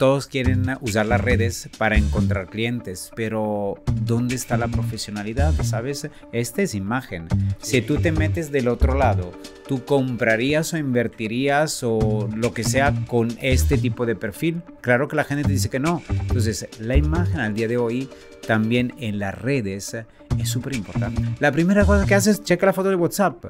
[0.00, 5.52] todos quieren usar las redes para encontrar clientes, pero ¿dónde está la profesionalidad?
[5.62, 6.08] ¿Sabes?
[6.32, 7.28] Esta es imagen.
[7.58, 9.30] Si tú te metes del otro lado,
[9.68, 14.62] ¿tú comprarías o invertirías o lo que sea con este tipo de perfil?
[14.80, 16.02] Claro que la gente te dice que no.
[16.08, 18.08] Entonces, la imagen al día de hoy
[18.46, 19.94] también en las redes
[20.38, 21.22] es súper importante.
[21.38, 23.44] La primera cosa que haces es checa la foto de WhatsApp.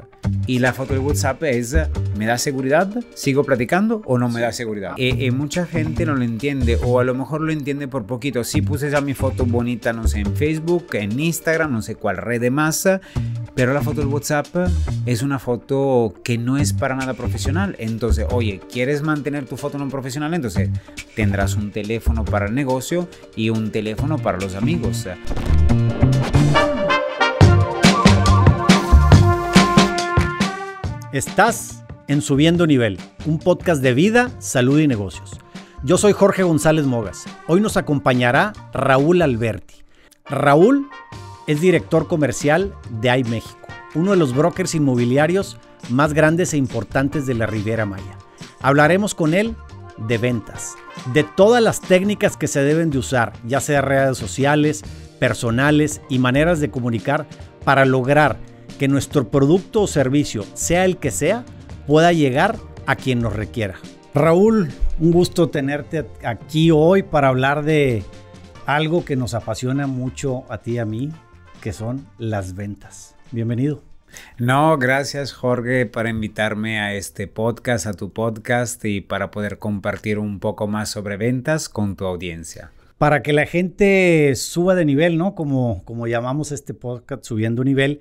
[0.47, 1.77] Y la foto de WhatsApp es,
[2.19, 2.93] ¿me da seguridad?
[3.15, 4.95] ¿Sigo platicando o no me da seguridad?
[4.97, 8.43] Eh, eh, mucha gente no lo entiende o a lo mejor lo entiende por poquito.
[8.43, 12.17] Si puse ya mi foto bonita, no sé, en Facebook, en Instagram, no sé cuál
[12.17, 13.01] red de masa,
[13.55, 14.47] pero la foto de WhatsApp
[15.07, 17.77] es una foto que no es para nada profesional.
[17.79, 20.35] Entonces, oye, ¿quieres mantener tu foto no profesional?
[20.35, 20.71] Entonces
[21.15, 25.07] tendrás un teléfono para el negocio y un teléfono para los amigos.
[31.13, 32.97] Estás en Subiendo Nivel,
[33.27, 35.41] un podcast de vida, salud y negocios.
[35.83, 37.25] Yo soy Jorge González Mogas.
[37.49, 39.75] Hoy nos acompañará Raúl Alberti.
[40.27, 40.89] Raúl
[41.49, 45.59] es director comercial de iMéxico, uno de los brokers inmobiliarios
[45.89, 48.17] más grandes e importantes de la Riviera Maya.
[48.61, 49.57] Hablaremos con él
[49.99, 50.77] de ventas,
[51.13, 54.85] de todas las técnicas que se deben de usar, ya sea redes sociales,
[55.19, 57.27] personales y maneras de comunicar
[57.65, 58.39] para lograr
[58.81, 61.45] que nuestro producto o servicio, sea el que sea,
[61.87, 63.75] pueda llegar a quien nos requiera.
[64.15, 68.03] Raúl, un gusto tenerte aquí hoy para hablar de
[68.65, 71.11] algo que nos apasiona mucho a ti y a mí,
[71.61, 73.17] que son las ventas.
[73.33, 73.83] Bienvenido.
[74.39, 80.19] No, gracias Jorge por invitarme a este podcast, a tu podcast y para poder compartir
[80.19, 82.71] un poco más sobre ventas con tu audiencia.
[82.97, 85.35] Para que la gente suba de nivel, ¿no?
[85.35, 88.01] Como, como llamamos este podcast, subiendo nivel,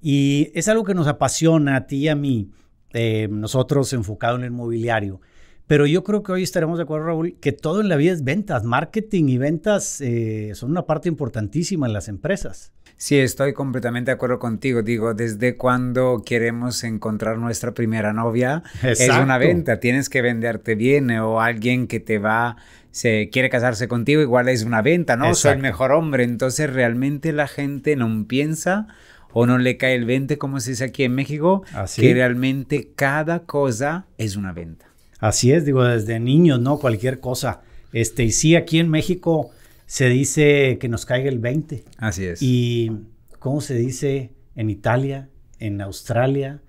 [0.00, 2.50] y es algo que nos apasiona a ti y a mí,
[2.92, 5.20] eh, nosotros enfocados en el mobiliario.
[5.66, 8.24] Pero yo creo que hoy estaremos de acuerdo, Raúl, que todo en la vida es
[8.24, 8.64] ventas.
[8.64, 12.72] Marketing y ventas eh, son una parte importantísima en las empresas.
[12.96, 14.82] Sí, estoy completamente de acuerdo contigo.
[14.82, 19.78] Digo, desde cuando queremos encontrar nuestra primera novia, es una venta.
[19.78, 22.56] Tienes que venderte bien o alguien que te va,
[22.90, 25.34] se quiere casarse contigo, igual es una venta, ¿no?
[25.34, 26.24] Soy el mejor hombre.
[26.24, 28.88] Entonces, realmente la gente no piensa
[29.32, 31.62] o no le cae el 20, como se dice aquí en México,
[31.96, 34.86] que realmente cada cosa es una venta.
[35.18, 36.78] Así es, digo, desde niños, ¿no?
[36.78, 37.62] Cualquier cosa.
[37.92, 39.50] Este, y sí, aquí en México
[39.86, 41.84] se dice que nos caiga el 20.
[41.96, 42.42] Así es.
[42.42, 42.92] Y
[43.38, 45.28] ¿cómo se dice en Italia,
[45.58, 46.62] en Australia,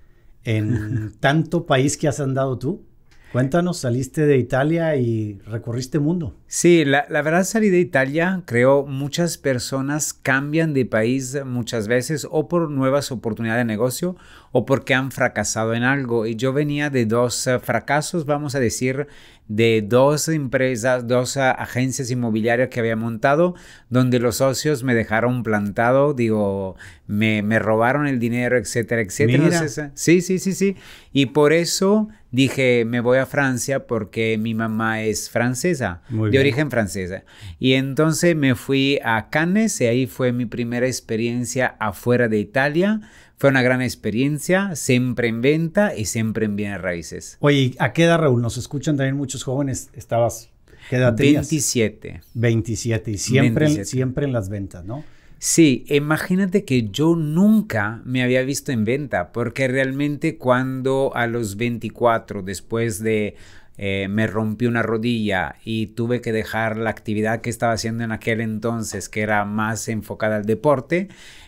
[0.44, 2.86] en tanto país que has andado tú?
[3.32, 6.39] Cuéntanos, saliste de Italia y recorriste mundo.
[6.52, 8.42] Sí, la, verdad salí de Italia.
[8.48, 14.16] Creo muchas personas cambian de país muchas veces o por nuevas oportunidades de negocio
[14.52, 16.26] o porque han fracasado en algo.
[16.26, 19.06] Y yo venía de dos eh, fracasos, vamos a decir,
[19.48, 23.56] de dos empresas, dos uh, agencias inmobiliarias que había montado,
[23.90, 26.76] donde los socios me dejaron plantado, digo,
[27.08, 29.44] me, me robaron el dinero, etcétera, etcétera.
[29.48, 30.76] Uh, sí, sí, sí, sí.
[31.12, 36.04] Y por eso dije, me voy a Francia porque mi mamá es francesa,
[36.40, 37.24] de origen francesa.
[37.60, 43.02] Y entonces me fui a Cannes y ahí fue mi primera experiencia afuera de Italia
[43.40, 47.38] fue una gran experiencia, siempre en venta y siempre en bienes raíces.
[47.40, 48.42] Oye, ¿a qué edad, Raúl?
[48.42, 49.90] Nos escuchan también muchos jóvenes.
[49.94, 50.50] Estabas,
[50.90, 51.50] ¿qué edad tenías?
[51.50, 52.22] 27.
[52.34, 55.06] 27 y siempre, En, siempre en las ventas, ¿no?
[55.38, 61.56] Sí, imagínate que yo nunca me había visto en venta, porque realmente cuando a los
[61.56, 63.38] 24, después de
[63.82, 68.12] eh, me rompí una rodilla y tuve que dejar la actividad que estaba haciendo en
[68.12, 71.08] aquel entonces, que era más enfocada al deporte,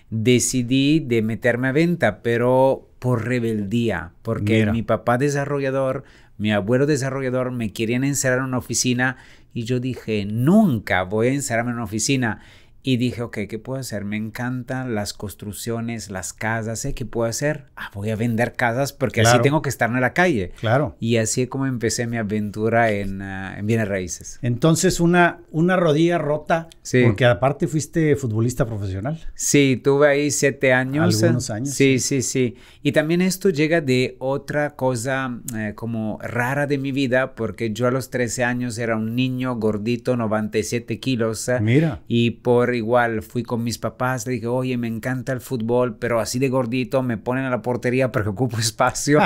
[0.09, 6.05] decidí de meterme a venta, pero por rebeldía, porque mi papá desarrollador,
[6.37, 9.17] mi abuelo desarrollador me querían encerrar en una oficina
[9.53, 12.39] y yo dije, nunca voy a encerrarme en una oficina.
[12.83, 14.05] Y dije, ok, ¿qué puedo hacer?
[14.05, 16.93] Me encantan las construcciones, las casas, ¿eh?
[16.93, 17.65] ¿qué puedo hacer?
[17.75, 20.51] Ah, voy a vender casas porque así tengo que estar en la calle.
[20.59, 20.95] Claro.
[20.99, 24.39] Y así es como empecé mi aventura en, uh, en bienes raíces.
[24.41, 27.03] Entonces, una, una rodilla rota, sí.
[27.03, 29.19] porque aparte fuiste futbolista profesional.
[29.35, 31.21] Sí, tuve ahí siete años.
[31.21, 31.69] Algunos años.
[31.69, 32.55] Sí, sí, sí.
[32.81, 37.87] Y también esto llega de otra cosa eh, como rara de mi vida, porque yo
[37.87, 41.49] a los 13 años era un niño gordito, 97 kilos.
[41.61, 42.01] Mira.
[42.07, 46.19] Y por igual fui con mis papás, le dije, oye, me encanta el fútbol, pero
[46.19, 49.19] así de gordito me ponen a la portería porque ocupo espacio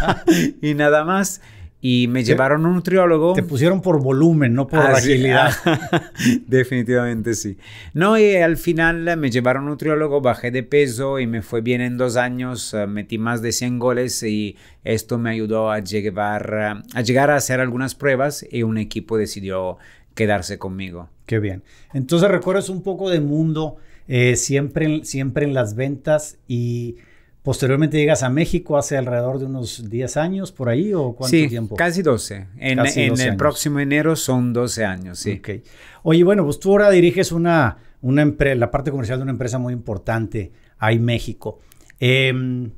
[0.62, 1.40] y nada más.
[1.82, 3.32] y me llevaron a un nutriólogo.
[3.32, 5.52] Te pusieron por volumen, no por agilidad.
[6.46, 7.56] definitivamente sí.
[7.94, 11.62] No, y al final me llevaron a un nutriólogo, bajé de peso y me fue
[11.62, 12.74] bien en dos años.
[12.74, 16.54] Eh, metí más de 100 goles y esto me ayudó a llegar,
[16.94, 19.78] a llegar a hacer algunas pruebas y un equipo decidió
[20.20, 21.08] quedarse conmigo.
[21.24, 21.62] Qué bien.
[21.94, 23.76] Entonces recuerdas un poco de mundo,
[24.06, 26.96] eh, siempre, siempre en las ventas y
[27.42, 31.48] Posteriormente llegas a México hace alrededor de unos 10 años por ahí o cuánto sí,
[31.48, 31.74] tiempo?
[31.74, 32.48] Casi 12.
[32.58, 32.78] En,
[33.18, 35.38] el próximo enero son 12 años, sí.
[35.38, 35.62] Okay.
[36.02, 39.72] Oye, bueno, pues tú ahora diriges una, una la parte comercial de una empresa muy
[39.72, 41.60] importante ahí en México.
[41.98, 42.72] Em,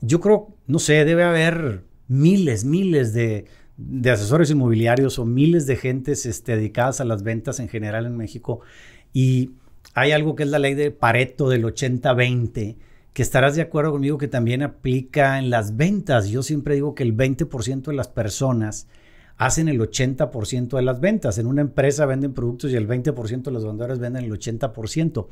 [0.00, 3.44] yo creo, no sé, debe haber miles, miles de,
[3.76, 8.16] de asesores inmobiliarios o miles de gentes este, dedicadas a las ventas en general en
[8.16, 8.60] México.
[9.12, 9.52] Y
[9.94, 12.76] hay algo que es la ley de Pareto del 80-20
[13.14, 16.28] que estarás de acuerdo conmigo que también aplica en las ventas.
[16.28, 18.88] Yo siempre digo que el 20% de las personas
[19.36, 21.38] hacen el 80% de las ventas.
[21.38, 25.28] En una empresa venden productos y el 20% de los vendedores venden el 80%.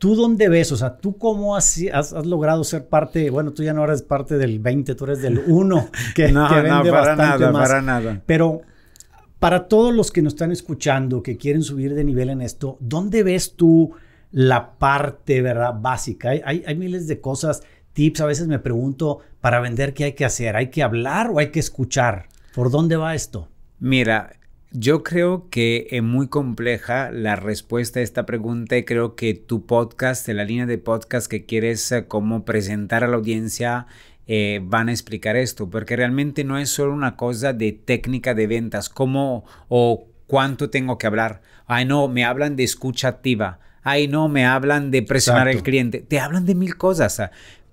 [0.00, 0.72] ¿Tú dónde ves?
[0.72, 3.28] O sea, ¿tú cómo has, has, logrado ser parte?
[3.28, 6.70] Bueno, tú ya no eres parte del 20, tú eres del 1, que, no, vende
[6.70, 7.68] no, para bastante nada, más.
[7.68, 8.22] Para nada.
[8.24, 8.62] Pero
[9.38, 13.22] para todos los que nos están escuchando, que quieren subir de nivel en esto, ¿dónde
[13.22, 13.92] ves tú
[14.32, 15.74] la parte, ¿verdad?
[15.78, 16.30] Básica.
[16.30, 17.62] Hay, hay, miles de cosas,
[17.92, 18.22] tips.
[18.22, 20.56] A veces me pregunto, para vender, ¿qué hay que hacer?
[20.56, 22.28] ¿Hay que hablar o hay que escuchar?
[22.54, 23.48] ¿Por dónde va esto?
[23.78, 24.32] Mira,
[24.72, 29.66] yo creo que es muy compleja la respuesta a esta pregunta y creo que tu
[29.66, 33.86] podcast, la línea de podcast que quieres eh, como presentar a la audiencia,
[34.26, 38.46] eh, van a explicar esto, porque realmente no es solo una cosa de técnica de
[38.46, 41.42] ventas, cómo o cuánto tengo que hablar.
[41.66, 46.00] Ay, no, me hablan de escucha activa ay no, me hablan de presionar al cliente,
[46.00, 47.22] te hablan de mil cosas.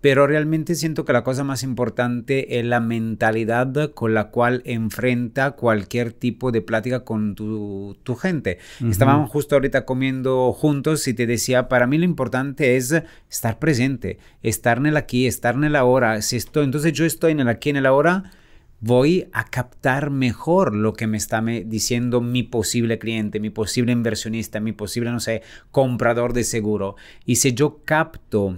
[0.02, 5.52] Pero realmente siento que la cosa más importante es la mentalidad con la cual enfrenta
[5.52, 8.60] cualquier tipo de plática con tu, gente.
[8.90, 14.20] Estábamos justo ahorita comiendo juntos y te decía, para mí lo importante es estar presente,
[14.44, 16.22] estar en el aquí, estar en el ahora.
[16.22, 18.32] Si estoy, entonces yo estoy en el aquí, en el ahora,
[18.80, 24.60] voy a captar mejor lo que me está diciendo mi posible cliente, mi posible inversionista,
[24.60, 25.42] mi posible, no sé,
[25.72, 26.96] comprador de seguro.
[27.26, 28.58] Y si yo capto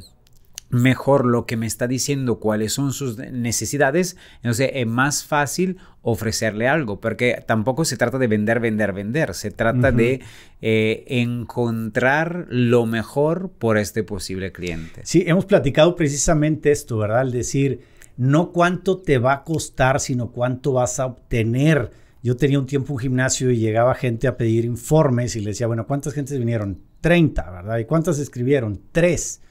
[0.69, 6.67] mejor lo que me está diciendo, cuáles son sus necesidades, entonces es más fácil ofrecerle
[6.67, 10.21] algo, porque tampoco se trata de vender, vender, vender, se trata de
[10.61, 15.01] eh, encontrar lo mejor por este posible cliente.
[15.03, 17.21] Sí, hemos platicado precisamente esto, ¿verdad?
[17.21, 17.81] Al decir,
[18.17, 21.91] no cuánto te va a costar, sino cuánto vas a obtener.
[22.21, 25.67] Yo tenía un tiempo un gimnasio y llegaba gente a pedir informes y le decía,
[25.67, 26.79] bueno, ¿cuántas gentes vinieron?
[27.01, 27.77] 30, ¿verdad?
[27.77, 28.81] ¿Y cuántas escribieron?
[28.91, 29.41] Tres.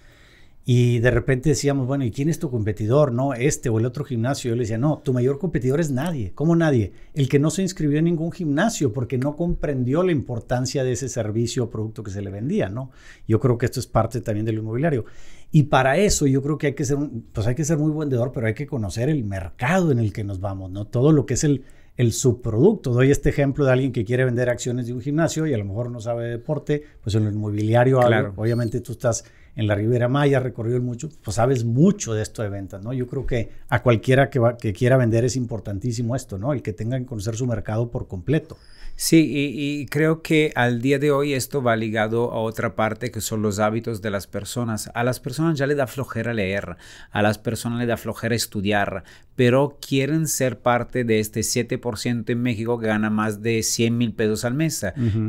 [0.70, 3.10] Y de repente decíamos, bueno, ¿y quién es tu competidor?
[3.10, 4.50] No, este o el otro gimnasio.
[4.50, 6.32] Yo le decía, no, tu mayor competidor es nadie.
[6.34, 6.92] ¿Cómo nadie?
[7.14, 11.08] El que no se inscribió en ningún gimnasio porque no comprendió la importancia de ese
[11.08, 12.90] servicio o producto que se le vendía, ¿no?
[13.26, 15.06] Yo creo que esto es parte también del inmobiliario.
[15.50, 16.98] Y para eso yo creo que hay que ser,
[17.32, 20.22] pues hay que ser muy vendedor, pero hay que conocer el mercado en el que
[20.22, 20.86] nos vamos, ¿no?
[20.86, 21.64] Todo lo que es el,
[21.96, 22.92] el subproducto.
[22.92, 25.64] Doy este ejemplo de alguien que quiere vender acciones de un gimnasio y a lo
[25.64, 28.34] mejor no sabe deporte, pues en el inmobiliario, claro.
[28.36, 29.24] obviamente tú estás
[29.58, 32.92] en la Ribera Maya, recorrido mucho, pues sabes mucho de esto de ventas, ¿no?
[32.92, 36.52] Yo creo que a cualquiera que, que quiera vender es importantísimo esto, ¿no?
[36.52, 38.56] El que tenga que conocer su mercado por completo.
[39.00, 43.20] Sí, y, creo que al día de hoy esto va ligado a otra parte que
[43.20, 44.90] son los hábitos de las personas.
[44.92, 46.76] A las personas ya le da flojera leer,
[47.12, 49.04] a las personas le da flojera estudiar,
[49.36, 54.14] pero quieren ser parte de este 7% en México que gana más de 100 mil
[54.14, 54.84] pesos al mes,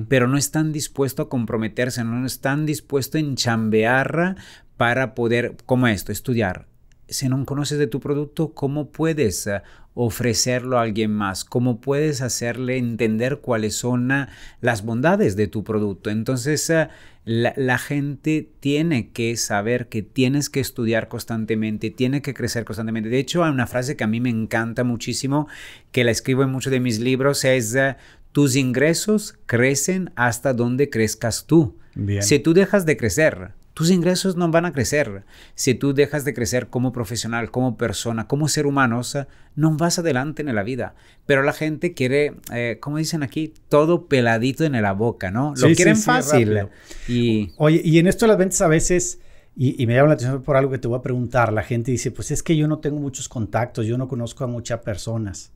[0.07, 4.35] pero no están dispuestos a comprometerse, no están dispuestos a enchambear
[4.77, 6.65] para poder, como esto, estudiar,
[7.09, 9.61] si no conoces de tu producto, ¿cómo puedes eh,
[9.93, 11.43] ofrecerlo a alguien más?
[11.43, 14.27] ¿Cómo puedes hacerle entender cuáles son eh,
[14.61, 16.09] las bondades de tu producto?
[16.09, 16.89] Entonces, eh,
[17.25, 23.09] la, gente tiene que saber que tienes que estudiar constantemente, tiene que crecer constantemente.
[23.09, 25.47] De hecho, hay una frase que a mí me encanta muchísimo,
[25.91, 27.75] que la escribo en muchos de mis libros, es
[28.31, 31.77] tus ingresos crecen hasta donde crezcas tú.
[32.21, 35.23] Si tú dejas de crecer, tus ingresos no van a crecer.
[35.55, 38.99] Si tú dejas de crecer como profesional, como persona, como ser humano,
[39.55, 40.95] no vas adelante en la vida.
[41.25, 45.53] Pero la gente quiere, eh, como dicen aquí, todo peladito en la boca, ¿no?
[45.55, 46.67] Lo quieren fácil.
[47.07, 47.53] y...
[47.55, 49.21] Oye, y en esto de las ventas a veces...
[49.55, 51.53] Y, me llama la atención por algo que te voy a preguntar.
[51.53, 54.47] La gente dice, pues es que yo no tengo muchos contactos, yo no conozco a
[54.47, 55.53] muchas personas.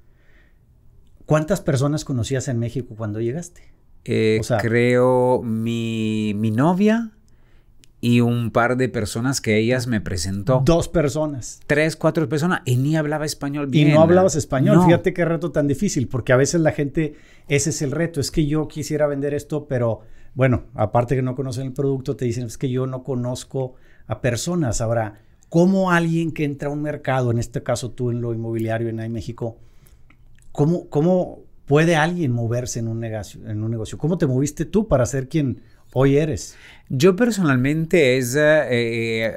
[1.26, 3.64] ¿Cuántas personas conocías en México cuando llegaste?
[4.06, 7.12] Eh, creo mi, mi novia,
[8.04, 10.62] y un par de personas que ellas me presentó.
[10.66, 11.62] Dos personas.
[11.68, 13.88] Tres, cuatro personas y ni hablaba español bien.
[13.88, 14.84] Y no hablabas español.
[14.84, 17.16] Fíjate qué reto tan difícil, porque a veces la gente,
[17.48, 20.02] ese es el reto, es que yo quisiera vender esto, pero
[20.34, 23.76] bueno, aparte que no conocen el producto, te dicen, es que yo no conozco
[24.08, 24.82] a personas.
[24.82, 28.90] Ahora, ¿cómo alguien que entra a un mercado, en este caso tú en lo inmobiliario
[28.90, 29.60] en México,
[30.52, 33.50] cómo, cómo puede alguien moverse en un negocio?
[33.50, 33.98] En un negocio?
[33.98, 35.62] ¿Cómo te moviste tú para ser quien
[35.94, 36.56] hoy eres?
[36.90, 39.36] Yo personalmente es eh, eh,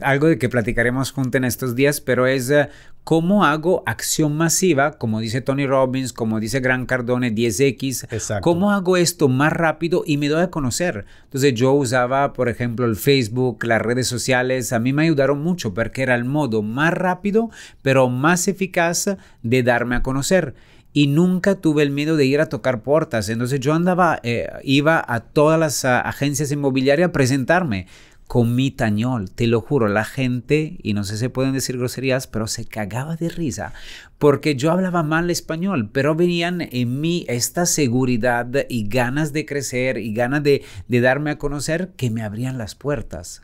[0.00, 2.68] algo de que platicaremos juntos en estos días, pero es eh,
[3.04, 8.96] cómo hago acción masiva, como dice Tony Robbins, como dice Gran Cardone 10X, cómo hago
[8.96, 11.04] esto más rápido y me doy a conocer.
[11.24, 15.74] Entonces yo usaba, por ejemplo, el Facebook, las redes sociales, a mí me ayudaron mucho
[15.74, 17.50] porque era el modo más rápido,
[17.82, 20.54] pero más eficaz de darme a conocer
[20.96, 23.28] y nunca tuve el miedo de ir a tocar puertas.
[23.28, 27.86] Entonces yo andaba, eh, iba a todas las ah, agencias inmobiliarias a presentarme
[28.26, 32.26] con mi tañol, te lo juro, la gente, y no sé si pueden decir groserías,
[32.26, 33.74] pero se cagaba de risa,
[34.16, 39.98] porque yo hablaba mal español, pero venían en mí esta seguridad y ganas de crecer
[39.98, 43.42] y ganas de, de darme a conocer que me abrían las puertas.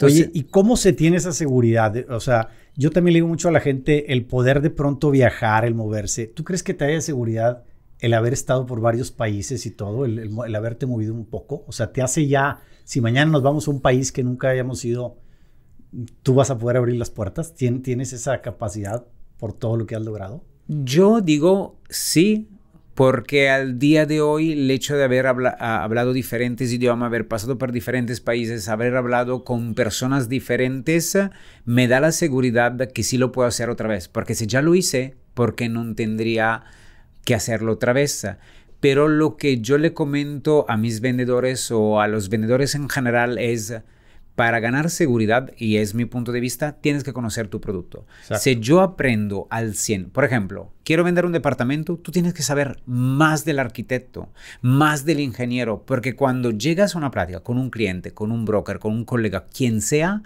[0.00, 1.94] Oye, ¿y cómo se tiene esa seguridad?
[2.10, 5.64] O sea, yo también le digo mucho a la gente el poder de pronto viajar,
[5.64, 6.26] el moverse.
[6.26, 7.64] ¿Tú crees que te haya seguridad
[7.98, 11.64] el haber estado por varios países y todo, el, haberte movido un poco?
[11.66, 14.84] O sea, te hace ya, si mañana nos vamos a un país que nunca hayamos
[14.84, 15.18] ido,
[16.22, 17.54] tú vas a poder abrir las puertas.
[17.54, 20.42] ¿Tienes esa capacidad por todo lo que has logrado?
[20.66, 22.48] Yo digo sí,
[22.94, 27.72] porque al día de hoy el hecho de haber hablado diferentes idiomas, haber pasado por
[27.72, 31.18] diferentes países, haber hablado con personas diferentes,
[31.64, 34.60] me da la seguridad de que sí lo puedo hacer otra vez, porque si ya
[34.60, 36.64] lo hice, ¿por qué no tendría
[37.24, 38.26] que hacerlo otra vez?
[38.80, 43.38] Pero lo que yo le comento a mis vendedores o a los vendedores en general
[43.38, 43.74] es,
[44.34, 48.06] para ganar seguridad, y es mi punto de vista, tienes que conocer tu producto.
[48.38, 52.80] Si yo aprendo al 100, por ejemplo, quiero vender un departamento, tú tienes que saber
[52.86, 54.30] más del arquitecto,
[54.62, 58.78] más del ingeniero, porque cuando llegas a una plática con un cliente, con un broker,
[58.78, 60.22] con un colega, quien sea,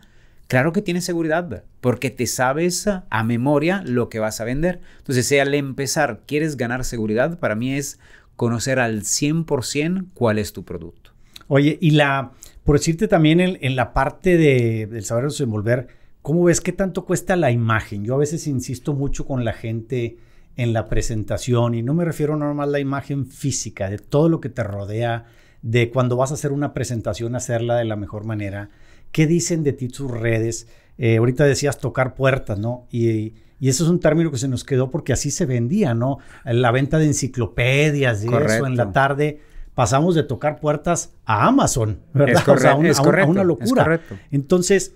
[0.47, 4.81] claro que tienes seguridad, porque te sabes a memoria lo que vas a vender.
[4.99, 7.99] Entonces, si al empezar quieres ganar seguridad, para mí es
[8.37, 11.11] conocer al 100% cuál es tu producto.
[11.49, 12.33] Oye, y la
[12.67, 15.87] por decirte también en, la parte de, del saber desenvolver,
[16.21, 18.05] ¿cómo ves qué tanto cuesta la imagen?
[18.05, 20.19] Yo a veces insisto mucho con la gente
[20.57, 24.41] en la presentación y no me refiero normal a la imagen física, de todo lo
[24.41, 25.27] que te rodea,
[25.63, 28.71] de cuando vas a hacer una presentación, hacerla de la mejor manera.
[29.13, 30.67] ¿Qué dicen de ti tus redes?
[30.99, 32.89] Eh, ahorita decías tocar puertas, ¿no?
[32.91, 36.19] Y, y eso es un término que se nos quedó porque así se vendía, ¿no?
[36.45, 39.41] La venta de enciclopedias y eso en la tarde
[39.77, 42.43] pasamos de tocar puertas a Amazon, ¿verdad?
[42.83, 44.01] Es, a, una locura.
[44.31, 44.95] Entonces,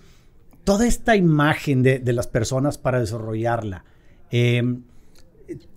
[0.64, 3.84] toda esta imagen de, las personas para desarrollarla,
[4.30, 4.84] em,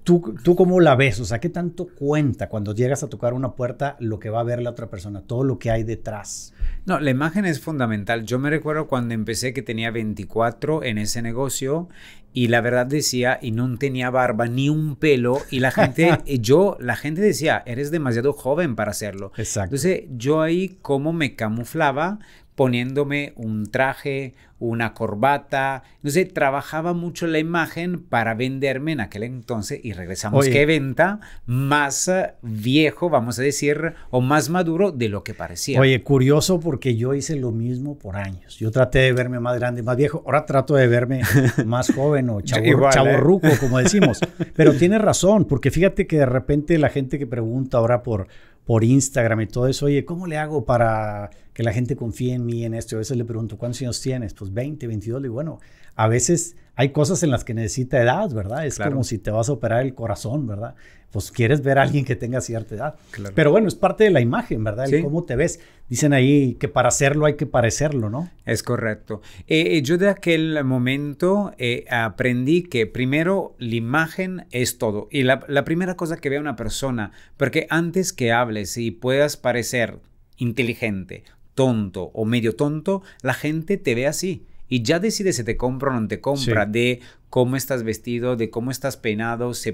[0.06, 1.20] ¿tú, ¿tú cómo la ves?
[1.20, 4.44] O sea, ¿qué tanto cuenta cuando llegas a tocar una puerta lo que va a
[4.44, 6.54] ver la otra persona, todo lo que hay detrás?
[6.86, 8.26] No, la imagen es fundamental.
[8.26, 11.88] Yo me recuerdo cuando empecé que tenía 24 en ese negocio
[12.34, 16.78] y la verdad decía, y no tenía barba ni un pelo, y la gente, yo,
[16.80, 19.32] la gente decía, eres demasiado joven para hacerlo.
[19.38, 19.76] Exacto.
[19.76, 22.20] Entonces, yo ahí como me camuflaba
[22.56, 25.84] poniéndome un traje, una corbata.
[25.98, 32.08] Entonces trabajaba mucho la imagen para venderme en aquel entonces y regresamos que venta más
[32.08, 35.80] eh, viejo, vamos a decir, o más maduro de lo que parecía.
[35.80, 38.58] Oye, curioso porque yo hice lo mismo por años.
[38.58, 40.24] Yo traté de verme más grande, más viejo.
[40.26, 41.22] Ahora trato de verme
[41.66, 43.58] más joven o chavo, ¿eh?
[43.60, 44.20] como decimos.
[44.56, 48.28] Pero tienes razón, porque fíjate que de repente la gente que pregunta ahora por
[48.66, 52.46] por Instagram y todo eso, oye, ¿cómo le hago para que la gente confíe en
[52.46, 52.96] mí en esto?
[52.96, 54.34] a veces le pregunto, ¿cuántos años tienes?
[54.34, 55.26] Pues 20, 22.
[55.26, 55.60] Y bueno,
[55.96, 58.66] a veces hay cosas en las que necesita edad, ¿verdad?
[58.66, 60.76] Es como si te vas a operar el corazón, ¿verdad?
[61.12, 62.96] Pues quieres ver a alguien que tenga cierta edad.
[63.36, 64.92] Pero bueno, es parte de la imagen, ¿verdad?
[64.92, 65.60] El cómo te ves.
[65.88, 68.32] Dicen ahí que para hacerlo hay que parecerlo, ¿no?
[68.46, 69.22] Es correcto.
[69.46, 75.08] Eh, eh, yo de aquel momento eh, aprendí que primero la imagen es todo.
[75.12, 79.38] Y la, la primera cosa que vea una persona, porque antes que hables y puedas
[79.38, 80.00] parecer
[80.38, 81.24] inteligente,
[81.56, 84.46] tonto o medio tonto, la gente te ve así.
[84.70, 87.02] Y ya decide si te compra o no te compra, de
[87.34, 89.72] cómo estás vestido, de cómo estás peinado, se,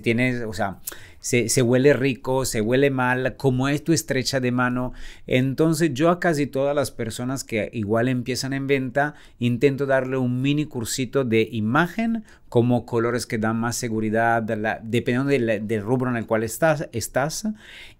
[0.00, 0.78] tienes, o sea,
[1.18, 4.92] se, se, huele rico, se huele mal, cómo es tu estrecha de mano.
[5.26, 10.40] Entonces yo a casi todas las personas que igual empiezan en venta, intento darle un
[10.40, 12.22] mini cursito de imagen,
[12.54, 17.48] como colores que dan más seguridad, dependiendo del, rubro en el cual estás, estás,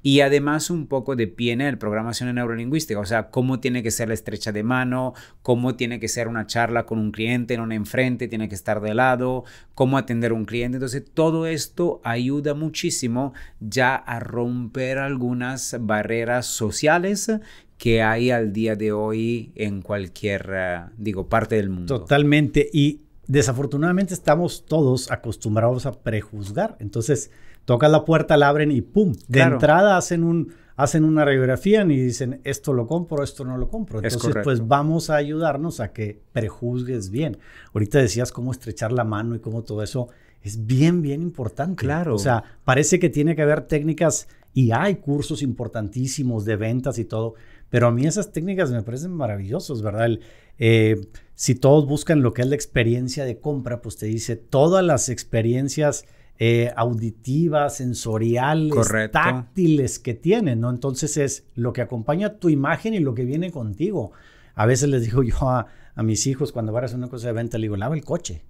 [0.01, 4.15] y además un poco de PNL, programación neurolingüística, o sea, cómo tiene que ser la
[4.15, 8.29] estrecha de mano, cómo tiene que ser una charla con un cliente, no un enfrente,
[8.29, 10.77] tiene que estar de lado, cómo atender a un cliente.
[10.77, 17.31] Entonces, todo esto ayuda muchísimo ya a romper algunas barreras sociales
[17.79, 22.01] que hay al día de hoy en cualquier, eh, digo, parte del mundo.
[22.01, 22.69] Totalmente.
[22.73, 26.77] Y desafortunadamente estamos todos acostumbrados a prejuzgar.
[26.79, 27.31] Entonces,
[27.65, 29.15] toca la puerta, la abren y ¡pum!
[29.29, 33.69] De entrada hacen un hacen una radiografía y dicen esto lo compro, esto no lo
[33.69, 34.01] compro.
[34.03, 37.39] Entonces, pues vamos a ayudarnos a que prejuzgues bien.
[37.73, 40.09] Ahorita decías cómo estrechar la mano y cómo todo eso
[40.43, 41.85] es bien, bien importante.
[41.85, 42.15] Claro.
[42.15, 47.05] O sea, parece que tiene que haber técnicas y hay cursos importantísimos de ventas y
[47.05, 47.35] todo,
[47.71, 50.11] pero a mí esas técnicas me parecen maravillosas, ¿verdad?
[50.59, 54.85] Eh, si todos buscan lo que es la experiencia de compra, pues te dice todas
[54.85, 56.05] las experiencias
[56.39, 58.73] eh, auditivas, sensoriales,
[59.13, 60.71] táctiles que tienen, ¿no?
[60.71, 64.13] Entonces es lo que acompaña tu imagen y lo que viene contigo.
[64.55, 67.29] A veces les digo yo a, a mis hijos cuando van a hacer una cosa
[67.29, 68.43] de venta, le digo, lava el coche.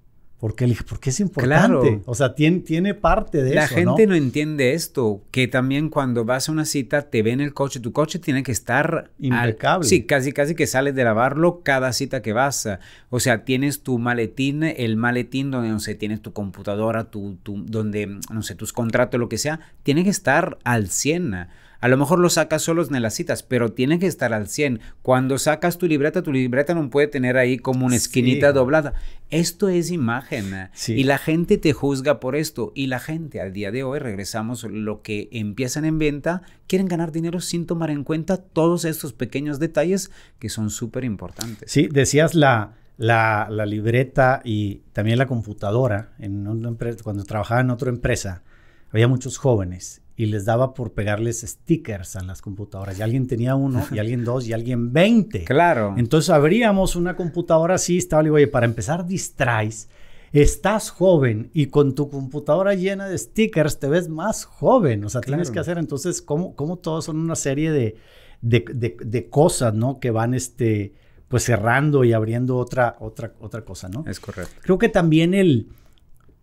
[0.45, 2.03] Porque, porque es importante.
[2.05, 3.77] O sea, tiene, tiene parte de La eso.
[3.77, 4.15] La gente ¿no?
[4.15, 8.19] entiende esto, que también cuando vas a una cita te ven el coche, tu coche
[8.19, 9.89] tiene que estar impecable.
[9.89, 12.69] sí, casi casi que sales de lavarlo cada cita que vas.
[13.09, 17.65] O sea, tienes tu maletín, el maletín donde no sé, tienes tu computadora, tu, tu
[17.65, 21.47] donde no sé, tus contratos, lo que sea, tiene que estar al 100.
[21.85, 24.81] A lo mejor lo sacas solos en las citas, pero tiene que estar al 100.
[25.03, 28.95] Cuando sacas tu libreta, tu libreta no puede tener ahí como una esquinita doblada.
[29.35, 30.71] Esto es imagen.
[30.87, 32.71] Y la gente te juzga por esto.
[32.77, 37.11] Y la gente al día de hoy, regresamos, lo que empiezan en venta, quieren ganar
[37.11, 41.69] dinero sin tomar en cuenta todos estos pequeños detalles que son súper importantes.
[41.69, 46.15] Sí, decías la, la, la, libreta y también la computadora.
[46.21, 48.45] En una empresa, cuando trabajaba en otra empresa,
[48.93, 52.99] había muchos jóvenes y les daba por pegarles stickers a las computadoras.
[52.99, 55.45] Y alguien tenía uno, y alguien dos, y alguien veinte.
[55.55, 55.95] Claro.
[55.97, 59.89] Entonces abríamos una computadora así, estaba, le digo, oye, para empezar distraes,
[60.33, 65.05] estás joven y con tu computadora llena de stickers te ves más joven.
[65.05, 67.97] O sea, tienes que hacer entonces, ¿cómo, cómo todos son una serie de,
[68.41, 70.01] de, de, cosas, ¿no?
[70.01, 70.93] Que van, este,
[71.29, 74.05] pues cerrando y abriendo otra, otra, otra cosa, ¿no?
[74.09, 74.55] Es correcto.
[74.63, 75.69] Creo que también el,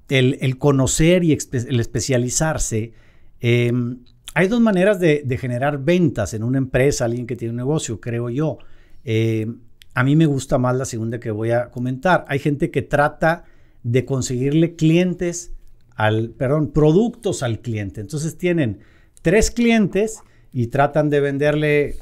[0.10, 2.94] el, el conocer y el especializarse
[3.42, 4.00] Em,
[4.34, 8.30] hay dos maneras de, generar ventas en una empresa, alguien que tiene un negocio, creo
[8.30, 8.60] yo.
[9.04, 9.60] Em,
[9.94, 12.24] a mí me gusta más la segunda que voy a comentar.
[12.30, 13.44] Hay gente que trata
[13.84, 15.52] de conseguirle clientes
[15.96, 18.00] al, perdón, productos al cliente.
[18.00, 18.80] Entonces tienen
[19.22, 20.22] tres clientes
[20.54, 21.96] y tratan de venderle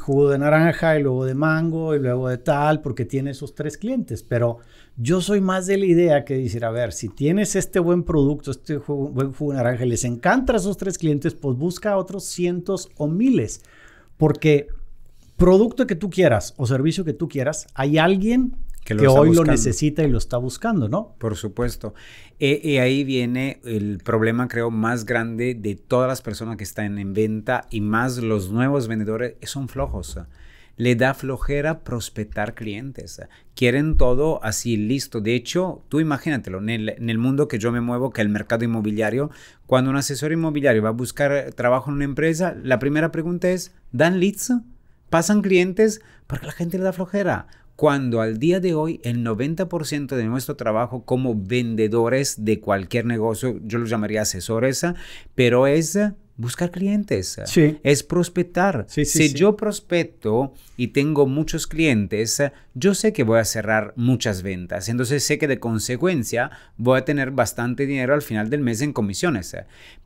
[0.00, 3.76] jugo de naranja y luego de mango y luego de tal, porque tiene esos tres
[3.76, 4.22] clientes.
[4.22, 4.58] Pero
[4.96, 8.50] yo soy más de la idea que decir, a ver, si tienes este buen producto,
[8.50, 12.24] este buen jugo de naranja y les encanta a esos tres clientes, pues busca otros
[12.24, 13.62] cientos o miles.
[14.16, 14.68] Porque
[15.36, 20.04] producto que tú quieras o servicio que tú quieras, hay alguien que, hoy lo necesita
[20.04, 21.16] y lo está buscando, ¿no?
[21.18, 21.92] Por supuesto.
[22.38, 26.98] Eh, y ahí viene el problema, creo, más grande de todas las personas que están
[26.98, 30.18] en venta y más los nuevos vendedores, son flojos
[30.76, 33.20] le da flojera prospectar clientes.
[33.54, 35.22] Quieren todo así listo.
[35.22, 38.28] De hecho, tú imagínatelo, en el, en el mundo que yo me muevo, que el
[38.28, 39.30] mercado inmobiliario,
[39.64, 43.74] cuando un asesor inmobiliario va a buscar trabajo en una empresa, la primera pregunta es,
[43.92, 44.52] ¿dan leads?
[45.08, 46.02] ¿Pasan clientes?
[46.26, 50.56] Porque la gente le da flojera cuando al día de hoy el 90% de nuestro
[50.56, 54.84] trabajo como vendedores de cualquier negocio, yo lo llamaría asesores,
[55.34, 55.98] pero es
[56.38, 57.38] buscar clientes,
[57.82, 58.86] es prospectar.
[58.88, 62.42] si yo prospecto y tengo muchos clientes,
[62.74, 67.04] yo sé que voy a cerrar muchas ventas, entonces sé que de consecuencia voy a
[67.04, 69.56] tener bastante dinero al final del mes en comisiones.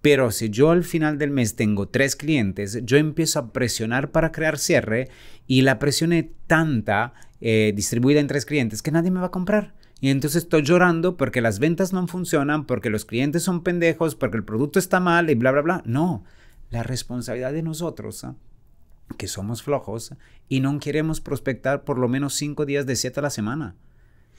[0.02, 4.32] Pero si yo al final del mes tengo tres clientes, yo empiezo a presionar para
[4.32, 5.08] crear cierre
[5.46, 9.30] y la presión es tanta eh, distribuida en tres clientes que nadie me va a
[9.30, 9.74] comprar.
[10.00, 14.38] Y entonces estoy llorando porque las ventas no funcionan, porque los clientes son pendejos, porque
[14.38, 15.82] el producto está mal y bla, bla, bla.
[15.84, 16.24] No,
[16.70, 18.34] la responsabilidad de nosotros, ¿ah?
[19.18, 20.14] que somos flojos
[20.48, 23.74] y no queremos prospectar por lo menos cinco días de siete a la semana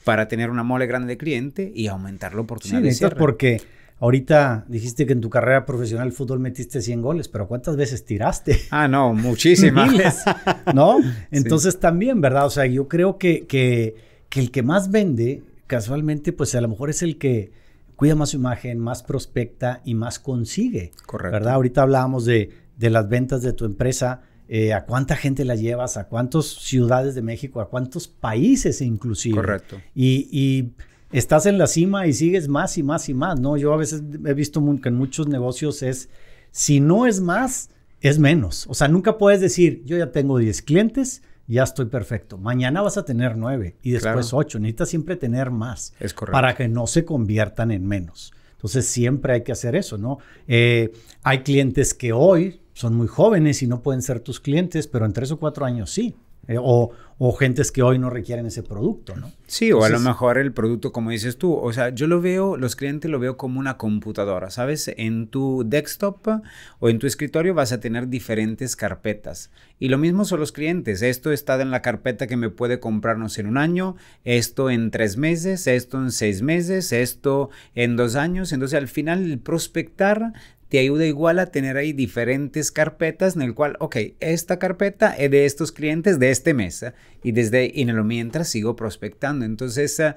[0.04, 3.16] para tener una mole grande de cliente y aumentar la oportunidad de cierre.
[3.16, 3.62] porque
[4.02, 8.58] ahorita dijiste que en tu carrera profesional fútbol metiste 100 goles, pero ¿cuántas veces tiraste?
[8.70, 10.24] Ah, no, muchísimas.
[10.74, 10.98] ¿no?
[11.30, 12.46] Entonces también, ¿verdad?
[12.46, 13.94] O sea, yo creo que, que,
[14.28, 17.52] que el que más vende casualmente, pues a lo mejor es el que
[17.94, 20.90] cuida más su imagen, más prospecta y más consigue.
[21.06, 21.34] Correcto.
[21.34, 21.54] ¿Verdad?
[21.54, 24.22] Ahorita hablábamos de, de las ventas de tu empresa.
[24.48, 29.36] Eh, a cuánta gente la llevas, a cuántas ciudades de México, a cuántos países inclusive.
[29.36, 29.80] Correcto.
[29.94, 30.72] Y, y,
[31.12, 33.56] estás en la cima y sigues más y más y más, ¿no?
[33.56, 36.08] Yo a veces he visto que en muchos negocios es,
[36.50, 37.70] si no es más,
[38.00, 38.66] es menos.
[38.68, 42.38] O sea, nunca puedes decir, yo ya tengo 10 clientes, ya estoy perfecto.
[42.38, 44.38] Mañana vas a tener 9 y después claro.
[44.38, 44.58] 8.
[44.58, 45.94] Necesitas siempre tener más.
[46.00, 46.32] Es correcto.
[46.32, 48.32] Para que no se conviertan en menos.
[48.52, 50.18] Entonces siempre hay que hacer eso, ¿no?
[50.46, 55.04] Eh, hay clientes que hoy son muy jóvenes y no pueden ser tus clientes, pero
[55.04, 56.14] en tres o cuatro años sí.
[56.48, 59.30] Eh, o, o, gentes que hoy no requieren ese producto, ¿no?
[59.46, 62.20] Sí, Entonces, o a lo mejor el producto, como dices tú, o sea, yo lo
[62.20, 64.92] veo, los clientes lo veo como una computadora, ¿sabes?
[64.96, 66.42] En tu desktop
[66.80, 69.52] o en tu escritorio vas a tener diferentes carpetas.
[69.78, 71.00] Y lo mismo son los clientes.
[71.02, 75.16] Esto está en la carpeta que me puede comprarnos en un año, esto en tres
[75.16, 78.52] meses, esto en seis meses, esto en dos años.
[78.52, 80.32] Entonces, al final, el prospectar
[80.72, 85.30] te ayuda igual a tener ahí diferentes carpetas en el cual, ok, esta carpeta es
[85.30, 86.94] de estos clientes de este mes ¿eh?
[87.22, 89.44] y desde y en lo mientras sigo prospectando.
[89.44, 90.14] Entonces, uh,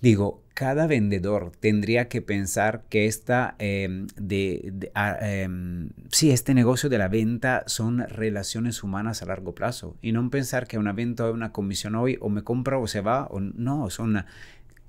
[0.00, 3.88] digo, cada vendedor tendría que pensar que esta, eh,
[4.18, 10.10] uh, um, sí, este negocio de la venta son relaciones humanas a largo plazo y
[10.10, 13.26] no pensar que una venta o una comisión hoy o me compra o se va
[13.26, 14.24] o no, son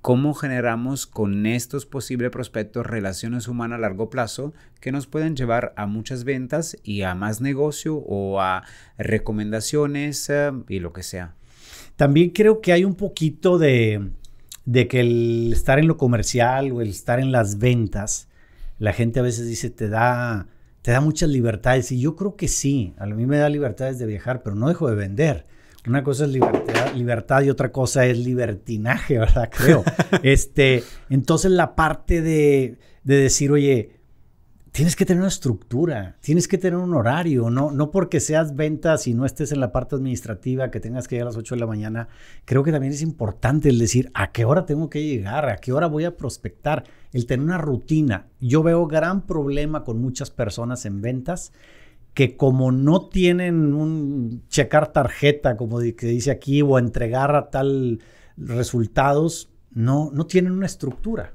[0.02, 5.72] cómo generamos con estos posibles prospectos relaciones humanas a largo plazo que nos pueden llevar
[5.76, 8.64] a muchas ventas y a más negocio o a
[8.98, 11.36] recomendaciones uh, y lo que sea.
[11.94, 14.10] También creo que hay un poquito de,
[14.64, 18.28] de, que el estar en lo comercial o el estar en las ventas,
[18.80, 20.48] la gente a veces dice te da,
[20.82, 24.06] te da muchas libertades y yo creo que sí, a mí me da libertades de
[24.06, 25.46] viajar, pero no dejo de vender.
[25.86, 29.50] Una cosa es libertad, libertad, y otra cosa es libertinaje, ¿verdad?
[29.50, 29.82] Creo.
[30.22, 33.98] este, entonces la parte de, de, decir, oye,
[34.70, 39.08] tienes que tener una estructura, tienes que tener un horario, no, no porque seas ventas
[39.08, 41.60] y no estés en la parte administrativa, que tengas que llegar a las 8 de
[41.60, 42.08] la mañana.
[42.44, 45.72] Creo que también es importante el decir a qué hora tengo que llegar, a qué
[45.72, 48.28] hora voy a prospectar, el tener una rutina.
[48.40, 51.52] Yo veo gran problema con muchas personas en ventas
[52.14, 58.00] que como no tienen un checar tarjeta, como que dice aquí, o entregar a tal
[58.36, 61.34] resultados, no, no tienen una estructura.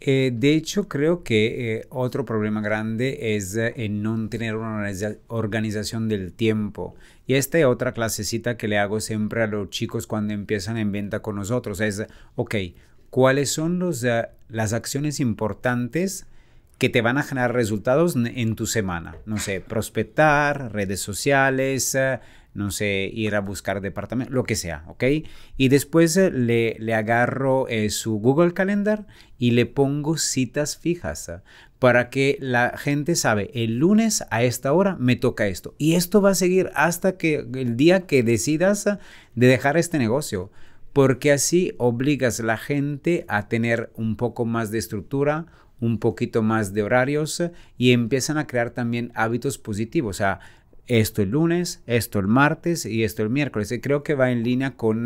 [0.00, 4.90] Eh, de hecho, creo que eh, otro problema grande es eh, no tener una
[5.28, 6.94] organización del tiempo.
[7.26, 10.92] Y esta es otra clasecita que le hago siempre a los chicos cuando empiezan en
[10.92, 11.80] venta con nosotros.
[11.80, 12.56] Es, ok,
[13.10, 14.04] ¿cuáles son los,
[14.48, 16.26] las acciones importantes?
[16.78, 19.16] Que te van a generar resultados en tu semana.
[19.24, 21.96] No sé, prospectar, redes sociales,
[22.54, 25.04] no sé, ir a buscar departamento, lo que sea, ¿ok?
[25.56, 29.06] Y después le, le agarro eh, su Google Calendar
[29.38, 31.30] y le pongo citas fijas
[31.78, 35.74] para que la gente sabe, el lunes a esta hora me toca esto.
[35.78, 40.50] Y esto va a seguir hasta que el día que decidas de dejar este negocio.
[40.92, 45.44] Porque así obligas a la gente a tener un poco más de estructura,
[45.80, 47.42] un poquito más de horarios
[47.76, 50.16] y empiezan a crear también hábitos positivos.
[50.16, 50.40] O sea,
[50.86, 53.72] esto el lunes, esto el martes y esto el miércoles.
[53.72, 55.04] Y creo que va en línea con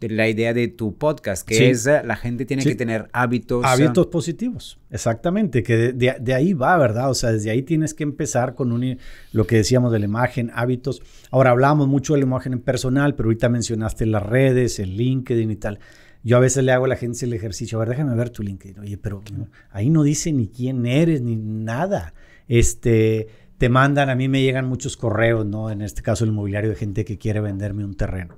[0.00, 1.64] la idea de tu podcast, que sí.
[1.64, 2.70] es la gente tiene sí.
[2.70, 3.64] que tener hábitos.
[3.64, 7.10] Hábitos positivos, exactamente, que de, de, de, ahí va, ¿verdad?
[7.10, 8.98] O sea, desde ahí tienes que empezar con un,
[9.32, 11.02] lo que decíamos de la imagen, hábitos.
[11.30, 15.56] Ahora hablamos mucho de la imagen personal, pero ahorita mencionaste las redes, el LinkedIn y
[15.56, 15.78] tal.
[16.24, 18.42] Yo a veces le hago a la gente el ejercicio, a ver, déjame ver tu
[18.42, 18.78] LinkedIn.
[18.78, 22.14] Oye, pero no, ahí no dice ni quién eres, ni nada.
[22.48, 25.70] Este, te mandan, a mí me llegan muchos correos, ¿no?
[25.70, 28.36] En este caso el inmobiliario de gente que quiere venderme un terreno.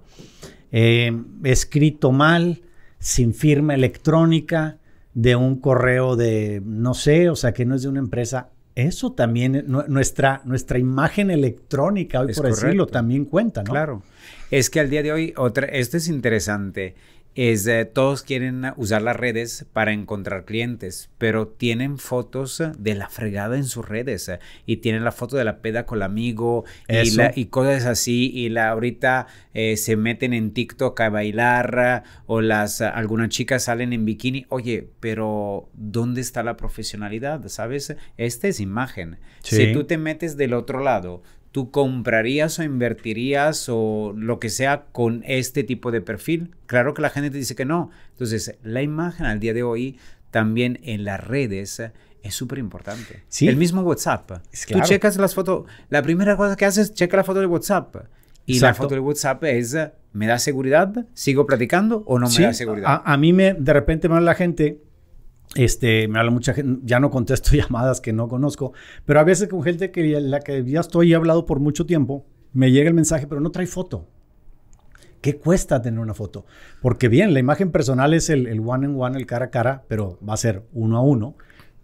[0.73, 1.13] Eh,
[1.45, 2.63] escrito mal,
[2.99, 4.79] sin firma electrónica,
[5.13, 8.51] de un correo de, no sé, o sea, que no es de una empresa.
[8.75, 12.67] Eso también, nuestra, nuestra imagen electrónica, hoy es por correcto.
[12.67, 13.71] decirlo, también cuenta, ¿no?
[13.71, 14.03] Claro.
[14.51, 16.97] Es que al día de hoy, otra, esto es interesante
[17.35, 23.09] es eh, todos quieren usar las redes para encontrar clientes, pero tienen fotos de la
[23.09, 26.65] fregada en sus redes eh, y tienen la foto de la peda con el amigo
[26.89, 32.05] y, la, y, cosas así y la ahorita eh, se meten en TikTok a bailar
[32.27, 34.47] o las algunas chicas salen en bikini.
[34.49, 37.49] Oye, pero ¿dónde está la profesionalidad?
[37.49, 37.97] ¿Sabes?
[38.17, 39.19] Esta es imagen.
[39.43, 39.57] Sí.
[39.57, 41.23] Si tú te metes del otro lado,
[41.55, 46.51] ¿Tú comprarías o invertirías o lo que sea con este tipo de perfil?
[46.67, 47.93] Claro que la gente te dice que no.
[48.11, 49.97] Entonces, la imagen al día de hoy
[50.33, 51.81] también en las redes
[52.25, 53.23] es súper importante.
[53.29, 53.47] ¿Sí?
[53.47, 54.33] El mismo WhatsApp.
[54.51, 54.83] Es claro.
[54.83, 55.67] Tú checas las fotos.
[55.91, 57.99] La primera cosa que haces, checa la foto de WhatsApp.
[58.47, 59.77] Y la foto del WhatsApp es,
[60.13, 61.07] ¿me da seguridad?
[61.15, 62.89] ¿Sigo platicando o no me da seguridad?
[62.91, 64.81] A, a, mí me, de repente me habla la gente,
[65.55, 68.73] este, me habla mucha gente, ya no contesto llamadas que no conozco,
[69.05, 72.27] pero a veces con gente que la que ya estoy he hablado por mucho tiempo,
[72.53, 74.09] me llega el mensaje, pero no trae foto.
[75.21, 76.45] ¿Qué cuesta tener una foto?
[76.83, 79.85] Porque bien, la imagen personal es el, el one en one, el cara a cara,
[79.89, 81.35] pero va a ser uno a uno.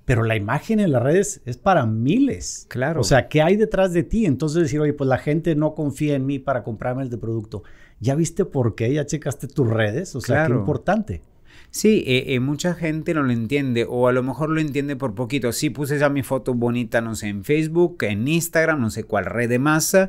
[0.05, 2.67] Pero la imagen en las redes es para miles.
[2.69, 3.01] Claro.
[3.01, 4.27] O sea, ¿qué hay detrás de ti?
[4.27, 7.63] Entonces decir, oye, pues la gente no confía en mí para comprarme el de producto.
[7.99, 8.93] ¿Ya viste por qué?
[8.93, 10.15] ¿Ya checaste tus redes?
[10.17, 11.23] O sea, qué importante.
[11.71, 15.15] Sí, eh, eh, mucha gente no lo entiende o a lo mejor lo entiende por
[15.15, 15.53] poquito.
[15.53, 19.27] Sí, puse esa mi foto bonita, no sé, en Facebook, en Instagram, no sé cuál
[19.27, 20.09] red de masa,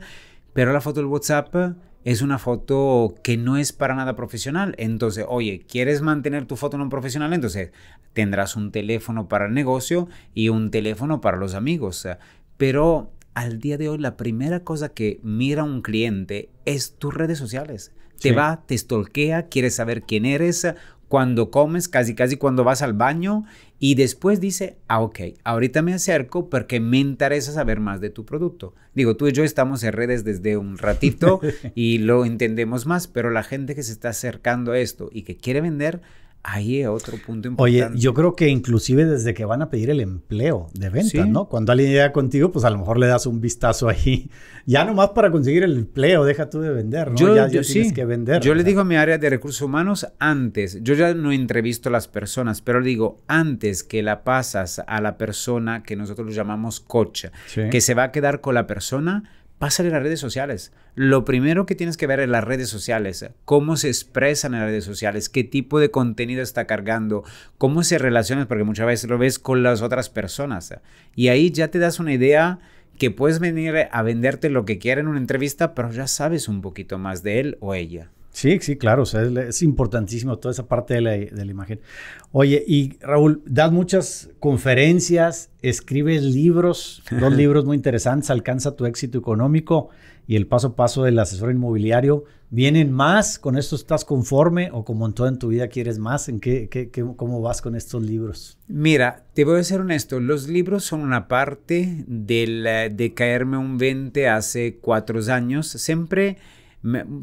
[0.53, 4.73] pero la foto del WhatsApp es una foto que no es para nada profesional.
[4.77, 7.33] Entonces, oye, ¿quieres mantener tu foto no profesional?
[7.33, 7.71] Entonces,
[8.13, 12.07] tendrás un teléfono para el negocio y un teléfono para los amigos.
[12.57, 17.37] Pero al día de hoy, la primera cosa que mira un cliente es tus redes
[17.37, 17.91] sociales.
[18.19, 20.67] Te va, te stalkea, quiere saber quién eres,
[21.12, 23.43] cuando comes, casi casi cuando vas al baño
[23.80, 28.24] y después dice, ah, ok, ahorita me acerco porque me interesa saber más de tu
[28.24, 28.74] producto.
[28.95, 31.41] Digo, tú y yo estamos en redes desde un ratito
[31.76, 35.36] y lo entendemos más, pero la gente que se está acercando a esto y que
[35.36, 36.02] quiere vender,
[36.43, 37.86] Ahí es otro punto importante.
[37.86, 41.45] Oye, yo creo que inclusive desde que van a pedir el empleo de venta, ¿no?
[41.45, 44.30] Cuando alguien llega contigo, pues a lo mejor le das un vistazo ahí.
[44.65, 47.17] Ya nomás para conseguir el empleo, deja tú de vender, ¿no?
[47.17, 48.41] Yo, ya, tienes que vender.
[48.41, 51.91] Yo le digo a mi área de recursos humanos antes, yo ya no entrevisto a
[51.91, 56.80] las personas, pero le digo antes que la pasas a la persona que nosotros llamamos
[56.80, 57.25] coach,
[57.69, 59.23] que se va a quedar con la persona,
[59.62, 60.74] pásale a las redes sociales.
[60.95, 64.69] Lo primero que tienes que ver en las redes sociales, cómo se expresan en las
[64.69, 67.24] redes sociales, qué tipo de contenido está cargando,
[67.60, 70.74] cómo se relaciona, porque muchas veces lo ves con las otras personas.
[71.15, 72.58] Y ahí ya te das una idea
[72.97, 76.62] que puedes venir a venderte lo que quiera en una entrevista, pero ya sabes un
[76.62, 78.10] poquito más de él o ella.
[78.32, 81.82] Sí, sí, claro, o sea, es, importantísimo toda esa parte de la, de la, imagen.
[82.32, 89.17] Oye, y Raúl, das muchas conferencias, escribes libros, dos libros muy interesantes, Alcanza tu éxito
[89.17, 89.89] económico
[90.28, 92.24] y El paso a paso del asesor inmobiliario.
[92.50, 93.38] ¿Vienen más?
[93.38, 96.30] ¿Con esto estás conforme o como en todo en tu vida quieres más?
[96.30, 98.58] ¿En qué, qué, qué, cómo vas con estos libros?
[98.67, 103.78] Mira, te voy a ser honesto, los libros son una parte del, de caerme un
[103.78, 105.67] 20 hace cuatro años.
[105.67, 106.38] Siempre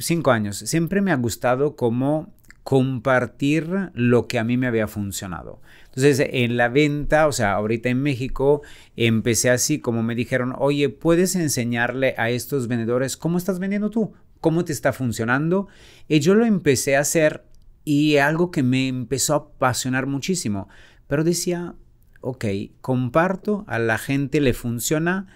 [0.00, 2.32] cinco años, siempre me ha gustado como
[2.68, 5.62] compartir lo que a mí me había funcionado.
[5.86, 8.60] Entonces, en la venta, o sea, ahorita en México,
[8.94, 14.12] empecé así como me dijeron, oye, ¿puedes enseñarle a estos vendedores cómo estás vendiendo tú?
[14.42, 15.68] ¿Cómo te está funcionando?
[16.08, 17.44] Y yo lo empecé a hacer
[17.84, 20.68] y algo que me empezó a apasionar muchísimo.
[21.06, 21.74] Pero decía,
[22.20, 22.44] ok,
[22.82, 25.26] comparto, a la gente le funciona,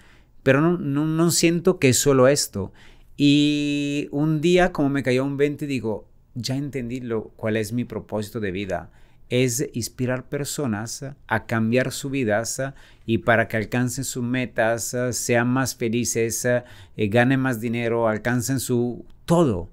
[0.43, 2.71] pero no, no, no siento que es solo esto.
[3.17, 7.85] Y un día, como me cayó un 20, digo, ya entendí lo, cuál es mi
[7.85, 8.91] propósito de vida.
[9.29, 12.61] Es inspirar personas a cambiar sus vidas
[13.05, 16.63] y para que alcancen sus metas, sean más felices, eh,
[17.07, 19.69] ganen más dinero, alcancen su todo.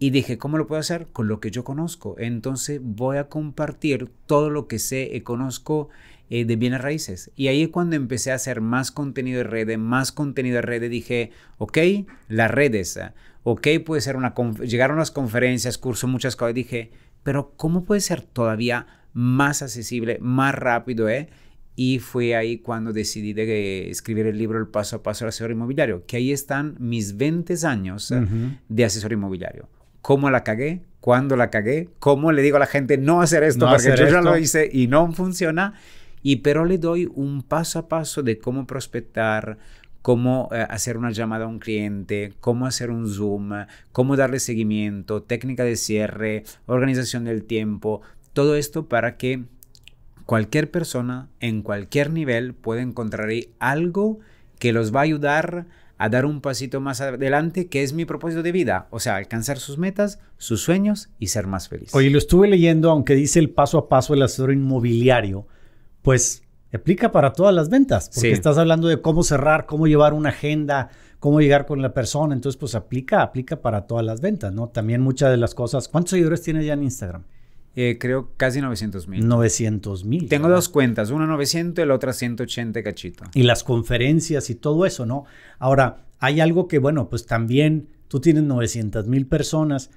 [0.00, 1.08] Y dije, ¿cómo lo puedo hacer?
[1.12, 2.14] Con lo que yo conozco.
[2.18, 5.88] Entonces voy a compartir todo lo que sé y conozco
[6.30, 7.30] eh, de bienes raíces.
[7.36, 11.30] Y ahí cuando empecé a hacer más contenido de redes, más contenido de redes, dije,
[11.58, 11.78] ok,
[12.28, 12.98] las redes,
[13.44, 16.90] ok, puede ser una, llegaron las conferencias, cursos, muchas cosas, dije,
[17.22, 21.28] pero ¿cómo puede ser todavía más accesible, más rápido, eh?
[21.74, 25.52] Y fue ahí cuando decidí de escribir el libro El paso a paso del asesor
[25.52, 28.12] inmobiliario, que ahí están mis 20 años
[28.68, 29.68] de asesor inmobiliario.
[30.02, 30.82] ¿Cómo la cagué?
[31.00, 31.88] ¿Cuándo la cagué?
[32.00, 33.68] ¿Cómo le digo a la gente no hacer esto?
[33.68, 35.74] porque yo ya lo hice y no funciona.
[36.28, 39.56] Y pero le doy un paso a paso de cómo prospectar,
[40.02, 43.52] cómo eh, hacer una llamada a un cliente, cómo hacer un Zoom,
[43.92, 48.02] cómo darle seguimiento, técnica de cierre, organización del tiempo,
[48.34, 49.44] todo esto para que
[50.26, 54.18] cualquier persona en cualquier nivel pueda encontrar algo
[54.58, 55.64] que los va a ayudar
[55.96, 59.58] a dar un pasito más adelante, que es mi propósito de vida, o sea, alcanzar
[59.58, 61.94] sus metas, sus sueños y ser más feliz.
[61.94, 65.46] Oye, lo estuve leyendo, aunque dice el paso a paso del asesor inmobiliario,
[66.02, 70.30] pues aplica para todas las ventas, porque estás hablando de cómo cerrar, cómo llevar una
[70.30, 74.68] agenda, cómo llegar con la persona, entonces pues aplica, aplica para todas las ventas, ¿no?
[74.68, 75.88] También muchas de las cosas.
[75.88, 77.24] ¿Cuántos seguidores tienes ya en Instagram?
[77.74, 79.26] Eh, creo casi 900 mil.
[79.26, 80.28] 900 mil.
[80.28, 83.24] Tengo dos cuentas, una 900 y la otra 180 cachito.
[83.34, 85.24] Y las conferencias y todo eso, ¿no?
[85.58, 89.90] Ahora, hay algo que, bueno, pues también tú tienes 900 mil personas,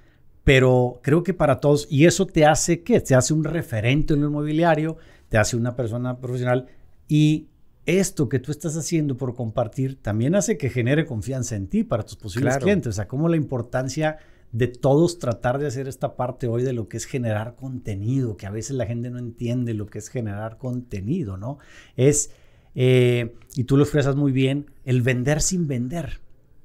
[0.44, 3.00] pero creo que para todos, y eso te hace, ¿qué?
[3.00, 4.98] Te hace un referente en lo inmobiliario,
[5.32, 6.68] te hace una persona profesional
[7.08, 7.48] y
[7.86, 12.04] esto que tú estás haciendo por compartir también hace que genere confianza en ti para
[12.04, 12.88] tus posibles clientes.
[12.90, 14.18] O sea, como la importancia
[14.52, 18.46] de todos tratar de hacer esta parte hoy de lo que es generar contenido, que
[18.46, 21.60] a veces la gente no entiende lo que es generar contenido, ¿no?
[21.96, 22.32] Es,
[22.76, 26.20] eh, y tú lo expresas muy bien, el vender sin vender.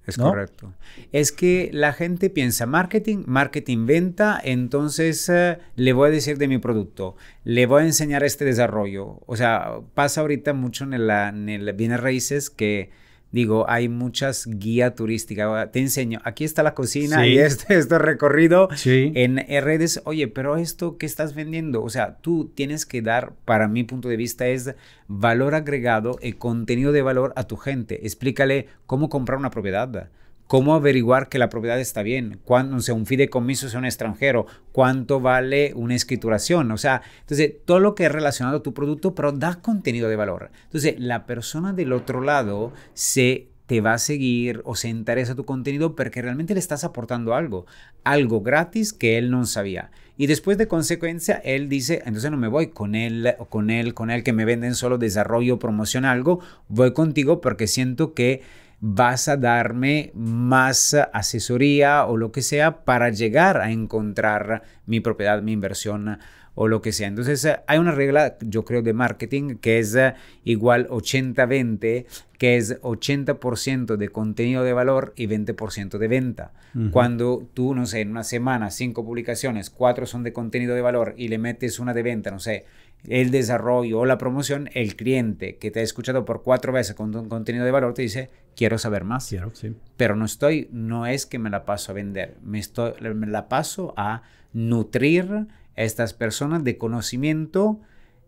[0.07, 0.73] Es correcto.
[1.13, 6.49] Es que la gente piensa marketing, marketing, venta, entonces eh, le voy a decir de
[6.49, 9.21] mi producto, le voy a enseñar este desarrollo.
[9.27, 12.91] O sea, pasa ahorita mucho en el, en el bienes raíces que
[13.37, 15.71] digo, hay muchas guías turísticas.
[15.71, 20.01] Te enseño, aquí está la cocina y este, este recorrido en redes.
[20.05, 24.09] Oye, pero esto que estás vendiendo, o sea, tú tienes que dar, para mi punto
[24.09, 24.75] de vista, es
[25.07, 28.07] valor agregado y contenido de valor a tu gente.
[28.07, 30.09] Explícale cómo comprar una propiedad
[30.47, 35.21] cómo averiguar que la propiedad está bien, o sea, un fideicomiso es un extranjero, cuánto
[35.21, 39.33] vale una escrituración, o sea, entonces todo lo que es relacionado a tu producto, pero
[39.33, 40.51] da contenido de valor.
[40.65, 45.45] Entonces, la persona del otro lado se te va a seguir o se interesa tu
[45.45, 47.67] contenido porque realmente le estás aportando algo,
[48.05, 49.91] algo gratis que él no sabía.
[50.17, 54.11] Y después de consecuencia, él dice, entonces no me voy con él, con él, con
[54.11, 58.43] él que me venden solo desarrollo, promoción, algo, voy contigo porque siento que
[58.89, 65.43] vas a darme más asesoría o lo que sea para llegar a encontrar mi propiedad,
[65.43, 66.19] mi inversión
[66.55, 67.09] o lo que sea.
[67.09, 69.99] Entonces hay una regla, yo creo, de marketing que es
[70.45, 72.07] igual 80-20,
[72.39, 76.53] que es 80% de contenido de valor y 20% de venta.
[76.93, 81.15] Cuando tú, no sé, en una semana, cinco publicaciones, cuatro son de contenido de valor
[81.17, 82.67] y le metes una de venta, no sé,
[83.05, 87.15] el desarrollo o la promoción, el cliente que te ha escuchado por cuatro veces con
[87.15, 89.29] un contenido de valor te dice, quiero saber más.
[89.29, 89.75] Quiero, sí.
[89.97, 93.49] Pero no estoy, no es que me la paso a vender, me, estoy, me la
[93.49, 97.81] paso a nutrir a estas personas de conocimiento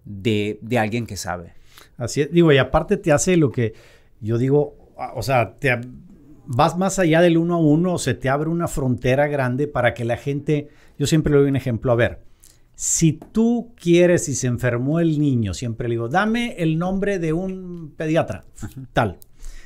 [0.05, 1.55] de, de alguien que sabe.
[1.97, 3.75] Así es, digo, y aparte te hace lo que
[4.21, 4.77] yo digo,
[5.15, 5.79] o sea, te
[6.47, 10.05] vas más allá del uno a uno, se te abre una frontera grande para que
[10.05, 12.21] la gente, yo siempre le doy un ejemplo, a ver,
[12.81, 17.33] si tú quieres y se enfermó el niño, siempre le digo, dame el nombre de
[17.33, 18.45] un pediatra,
[18.93, 19.19] tal.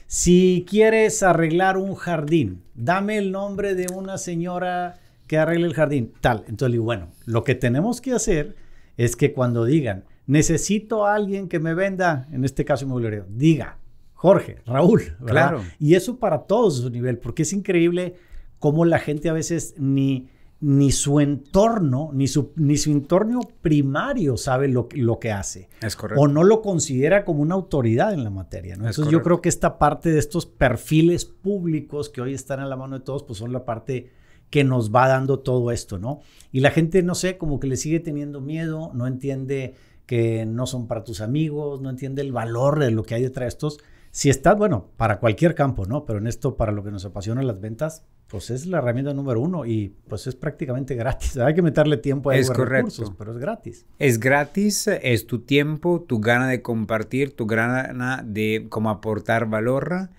[0.06, 6.14] Si quieres arreglar un jardín, dame el nombre de una señora que arregle el jardín,
[6.22, 6.44] tal.
[6.48, 8.56] Entonces le digo, bueno, lo que tenemos que hacer
[8.96, 13.76] es que cuando digan, necesito a alguien que me venda, en este caso inmobiliario, diga,
[14.14, 15.62] Jorge, Raúl, Claro.
[15.78, 18.14] Y eso para todos su nivel, porque es increíble
[18.58, 20.30] cómo la gente a veces ni
[20.62, 25.68] ni su entorno, ni su, ni su entorno primario sabe lo, lo, que hace.
[25.82, 26.22] Es correcto.
[26.22, 28.76] O no lo considera como una autoridad en la materia.
[28.76, 28.86] ¿no?
[28.86, 32.76] Entonces yo creo que esta parte de estos perfiles públicos que hoy están en la
[32.76, 34.10] mano de todos, pues son la parte
[34.50, 36.20] que nos va dando todo esto, ¿no?
[36.52, 39.74] Y la gente, no sé, como que le sigue teniendo miedo, no entiende
[40.06, 43.46] que no son para tus amigos, no entiende el valor de lo que hay detrás
[43.46, 43.78] de estos.
[44.14, 46.04] Si estás, bueno, para cualquier campo, ¿no?
[46.04, 49.40] Pero en esto, para lo que nos apasiona las ventas, pues es la herramienta número
[49.40, 51.38] uno y pues es prácticamente gratis.
[51.38, 53.86] Hay que meterle tiempo a esos recursos, pero es gratis.
[53.98, 60.10] Es gratis, es tu tiempo, tu gana de compartir, tu gana de cómo aportar valor.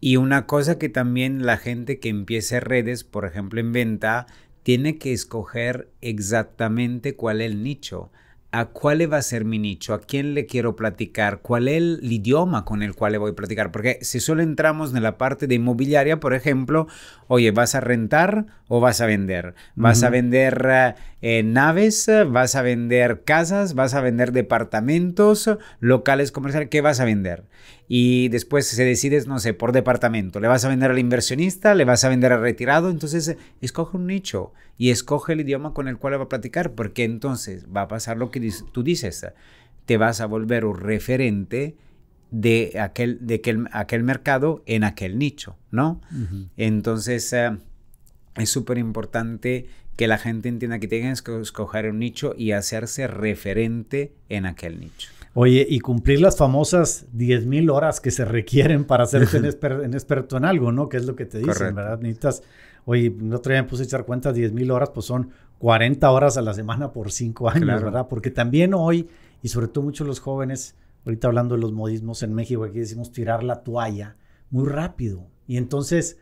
[0.00, 4.26] Y una cosa que también la gente que empiece redes, por ejemplo en venta,
[4.62, 8.10] tiene que escoger exactamente cuál es el nicho
[8.52, 12.12] a cuál va a ser mi nicho, a quién le quiero platicar, cuál es el
[12.12, 13.72] idioma con el cual le voy a platicar.
[13.72, 16.86] Porque si solo entramos en la parte de inmobiliaria, por ejemplo,
[17.28, 19.54] oye, ¿vas a rentar o vas a vender?
[19.74, 22.10] ¿Vas a vender eh, naves?
[22.28, 23.74] ¿Vas a vender casas?
[23.74, 25.50] ¿Vas a vender departamentos?
[25.80, 26.68] ¿Locales comerciales?
[26.68, 27.44] ¿Qué vas a vender?
[27.94, 30.40] Y después se decides, no sé, por departamento.
[30.40, 31.74] ¿Le vas a vender al inversionista?
[31.74, 32.88] ¿Le vas a vender al retirado?
[32.88, 37.04] Entonces, escoge un nicho y escoge el idioma con el cual va a platicar, porque
[37.04, 39.26] entonces va a pasar lo que tú dices.
[39.84, 41.76] Te vas a volver un referente
[42.30, 43.42] de aquel, de
[43.74, 46.00] aquel, mercado en aquel nicho, ¿no?
[46.56, 47.58] Entonces, eh,
[48.36, 49.66] es súper importante
[49.98, 54.80] que la gente entienda que tienes que escoger un nicho y hacerse referente en aquel
[54.80, 55.10] nicho.
[55.34, 59.46] Oye, y cumplir las famosas 10.000 horas que se requieren para hacerte en,
[59.94, 60.90] experto en algo, ¿no?
[60.90, 61.98] Que es lo que te dicen, ¿verdad?
[62.00, 62.42] Necesitas,
[62.84, 66.36] oye, el otro día me puse a echar cuenta, 10.000 horas, pues son 40 horas
[66.36, 68.08] a la semana por 5 años, ¿verdad?
[68.08, 69.08] Porque también hoy,
[69.42, 73.10] y sobre todo muchos los jóvenes, ahorita hablando de los modismos en México, aquí decimos
[73.10, 74.16] tirar la toalla
[74.50, 75.26] muy rápido.
[75.46, 76.18] Y entonces,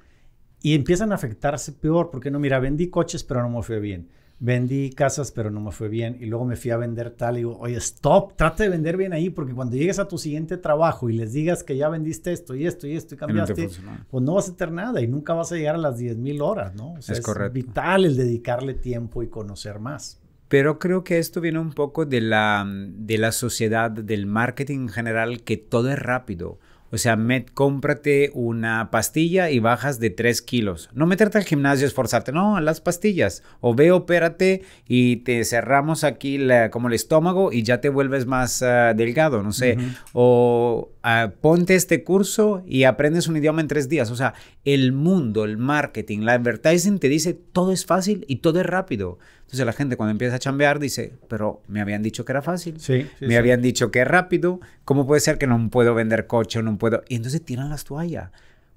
[0.62, 4.08] y empiezan a afectarse peor, porque no, mira, vendí coches, pero no me fue bien
[4.40, 6.16] vendí casas, pero no me fue bien.
[6.18, 7.34] Y luego me fui a vender tal.
[7.34, 10.56] Y digo, oye, stop, trate de vender bien ahí, porque cuando llegues a tu siguiente
[10.56, 13.68] trabajo y les digas que ya vendiste esto y esto y esto y cambiaste,
[14.10, 16.40] pues no vas a tener nada y nunca vas a llegar a las 10 mil
[16.40, 16.96] horas, ¿no?
[16.98, 17.52] es, correcto.
[17.52, 20.18] vital el dedicarle tiempo y conocer más.
[20.48, 24.88] Pero creo que esto viene un poco de la, de la sociedad, del marketing en
[24.88, 26.58] general, que todo es rápido.
[26.92, 30.90] O sea, met, cómprate una pastilla y bajas de 3 kilos.
[30.92, 33.42] No meterte al gimnasio, esforzarte, no, las pastillas.
[33.60, 38.62] O ve, opérate y te cerramos aquí como el estómago y ya te vuelves más
[38.62, 39.78] ah, delgado, no sé.
[40.12, 44.10] O ah, ponte este curso y aprendes un idioma en tres días.
[44.10, 44.34] O sea,
[44.64, 49.18] el mundo, el marketing, la advertising te dice todo es fácil y todo es rápido.
[49.50, 52.78] Entonces la gente cuando empieza a chambear dice, pero me habían dicho que era fácil,
[52.78, 56.60] sí, me habían dicho que es rápido, ¿cómo puede ser que no puedo vender coche
[56.60, 57.02] o no puedo?
[57.08, 58.30] Y entonces tiran las toallas,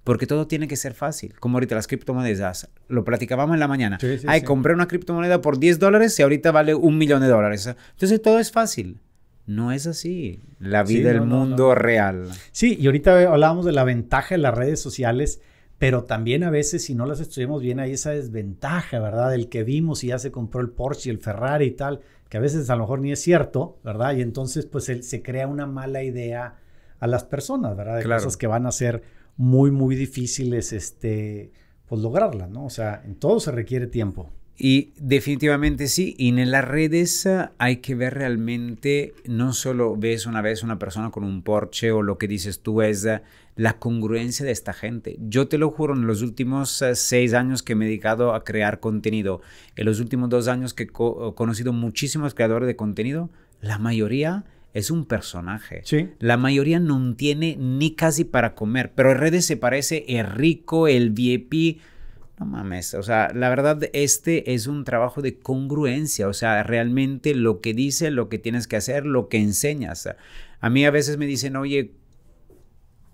[0.03, 1.35] porque todo tiene que ser fácil.
[1.39, 3.99] Como ahorita las criptomonedas, lo platicábamos en la mañana.
[4.25, 7.67] Ay, compré una criptomoneda por 10 dólares y ahorita vale un millón de dólares.
[7.91, 8.99] Entonces todo es fácil.
[9.45, 10.41] No es así.
[10.57, 12.31] La vida del mundo real.
[12.51, 15.39] Sí, y ahorita hablábamos de la ventaja de las redes sociales
[15.77, 19.33] pero también a veces si no las estudiamos bien hay esa desventaja, ¿verdad?
[19.33, 22.37] El que vimos y ya se compró el Porsche y el Ferrari y tal, que
[22.37, 24.15] a veces a lo mejor ni es cierto, ¿verdad?
[24.15, 26.55] Y entonces pues se crea una mala idea
[26.99, 27.97] a las personas, ¿verdad?
[27.97, 29.03] De cosas que van a ser
[29.35, 31.51] muy, muy difíciles, este,
[31.87, 32.65] pues lograrlas, ¿no?
[32.65, 34.31] O sea, en todo se requiere tiempo.
[34.57, 40.41] Y definitivamente sí, y en las redes hay que ver realmente, no solo ves una
[40.41, 43.07] vez una persona con un Porsche o lo que dices tú es
[43.55, 45.17] la congruencia de esta gente.
[45.19, 48.43] Yo te lo juro, en los últimos ah, seis años que me he dedicado a
[48.43, 49.41] crear contenido,
[49.75, 53.29] en los últimos dos años que he conocido muchísimos creadores de contenido,
[53.61, 55.81] la mayoría es un personaje.
[55.85, 56.09] Sí.
[56.19, 60.87] La mayoría no tiene ni casi para comer, pero en redes se parece el rico,
[60.87, 61.79] el VIP
[62.39, 67.35] no mames, o sea, la verdad, este es un trabajo de congruencia, o sea, realmente
[67.35, 70.09] lo que dice, lo que tienes que hacer, lo que enseñas.
[70.59, 71.91] A mí a veces me dicen, oye,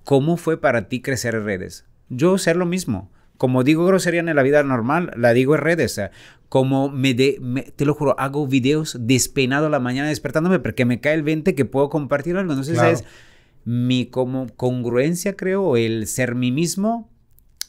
[0.09, 1.85] ¿cómo fue para ti crecer en redes?
[2.09, 3.11] Yo ser lo mismo.
[3.37, 6.01] Como digo grosería en la vida normal, la digo en redes.
[6.49, 10.99] Como me, de, te lo juro, hago videos despeinado a la mañana despertándome porque me
[10.99, 12.53] cae el 20 que puedo compartir algo.
[12.53, 13.03] Entonces es
[13.65, 17.07] mi como congruencia, creo, el ser mí mismo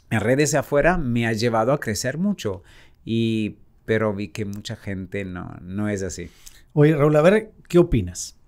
[0.09, 2.63] en redes de afuera me ha llevado a crecer mucho.
[3.05, 6.31] Y, pero vi que mucha gente no, no es así.
[6.73, 8.39] Oye, Raúl, a ver, ¿qué opinas?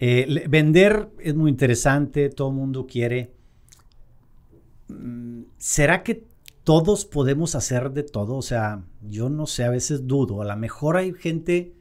[0.00, 3.33] Eh, vender es muy interesante, todo el mundo quiere.
[4.88, 6.26] Mm, ¿Será que
[6.62, 8.36] todos podemos hacer de todo?
[8.36, 10.42] O sea, yo no sé, a veces dudo.
[10.42, 11.74] A lo mejor hay gente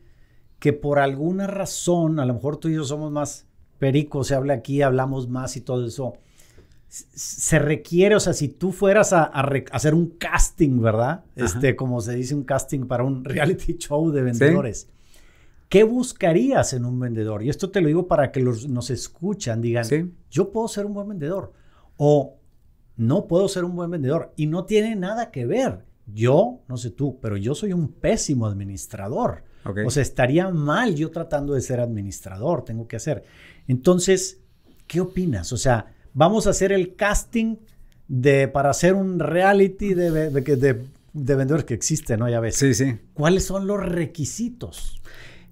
[0.60, 3.48] que por alguna razón, a lo mejor tú y yo somos más
[3.80, 6.14] pericos, se habla aquí, hablamos más y todo eso
[6.94, 9.24] se requiere, o sea, si tú fueras a,
[9.72, 11.24] hacer un casting, ¿verdad?
[11.36, 14.88] Este, como se dice, un casting para un reality show de vendedores.
[15.70, 17.42] ¿Qué buscarías en un vendedor?
[17.42, 20.94] Y esto te lo digo para que los, nos escuchan, digan, yo puedo ser un
[20.94, 21.52] buen vendedor
[21.98, 22.36] o
[22.98, 24.34] no puedo ser un buen vendedor.
[24.36, 25.86] Y no tiene nada que ver.
[26.06, 29.44] Yo, no sé tú, pero yo soy un pésimo administrador.
[29.86, 33.24] O sea, estaría mal yo tratando de ser administrador, tengo que hacer.
[33.68, 34.42] Entonces,
[34.88, 35.54] ¿qué opinas?
[35.54, 37.56] O sea, vamos a hacer el casting
[38.10, 42.28] de, para hacer un reality de, de, de vendedores que existe, ¿no?
[42.28, 42.56] Ya ves.
[42.56, 43.00] Sí, sí.
[43.14, 45.02] ¿Cuáles son los requisitos?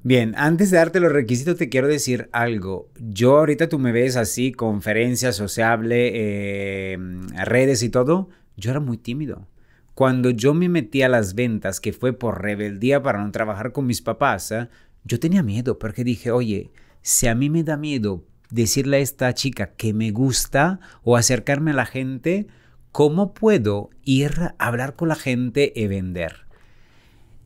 [0.04, 2.90] Bien, antes de darte los requisitos te quiero decir algo.
[3.00, 6.98] Yo ahorita tú me ves así, conferencias, sociable, eh,
[7.46, 8.30] redes y todo.
[8.58, 9.48] Yo era muy tímido.
[9.94, 13.86] Cuando yo me metí a las ventas, que fue por rebeldía para no trabajar con
[13.86, 14.70] mis papás, ¿eh?
[15.04, 16.72] yo tenía miedo porque dije, oye,
[17.04, 21.72] si a mí me da miedo decirle a esta chica que me gusta o acercarme
[21.72, 22.48] a la gente,
[22.92, 26.51] ¿cómo puedo ir a hablar con la gente y vender?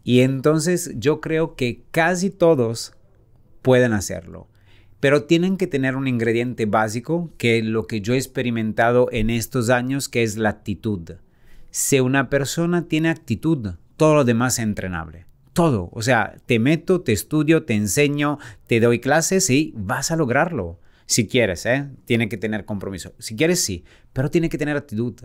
[0.08, 2.94] Y entonces yo creo que casi todos
[3.64, 4.48] pueden hacerlo,
[5.00, 9.32] pero tienen que tener un ingrediente básico que es lo que yo he experimentado en
[9.32, 11.14] estos años, que es la actitud.
[11.72, 15.26] Si una persona tiene actitud, todo lo demás es entrenable.
[15.54, 15.90] Todo.
[15.92, 18.38] O sea, te meto, te estudio, te enseño,
[18.68, 20.80] te doy clases y vas a lograrlo.
[21.08, 21.90] Si quieres, ¿eh?
[22.06, 23.16] Tiene que tener compromiso.
[23.18, 23.84] Si quieres, sí,
[24.14, 25.16] pero tiene que tener actitud.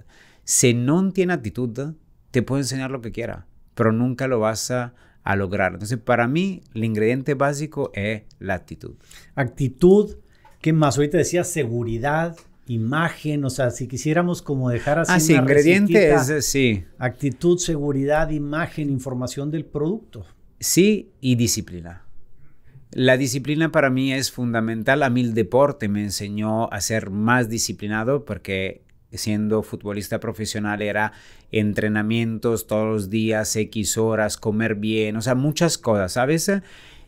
[0.45, 1.95] Si no tiene actitud,
[2.31, 4.95] te puedo enseñar lo que quiera, pero nunca lo vas a,
[5.37, 5.75] lograr.
[5.75, 8.95] Entonces, para mí, el ingrediente básico es la actitud.
[9.37, 10.17] Actitud,
[10.61, 10.97] ¿qué más?
[10.97, 15.13] Ahorita decía seguridad, imagen, o sea, si quisiéramos como dejar así.
[15.13, 16.85] Ah, sí, ingrediente es, sí.
[16.99, 20.27] Actitud, seguridad, imagen, información del producto.
[20.59, 22.03] Sí, y disciplina.
[22.93, 25.03] La disciplina para mí es fundamental.
[25.03, 28.83] A mí el deporte me enseñó a ser más disciplinado porque
[29.13, 31.13] siendo futbolista profesional era
[31.51, 36.51] entrenamientos todos los días, X horas, comer bien, o sea, muchas cosas, ¿sabes?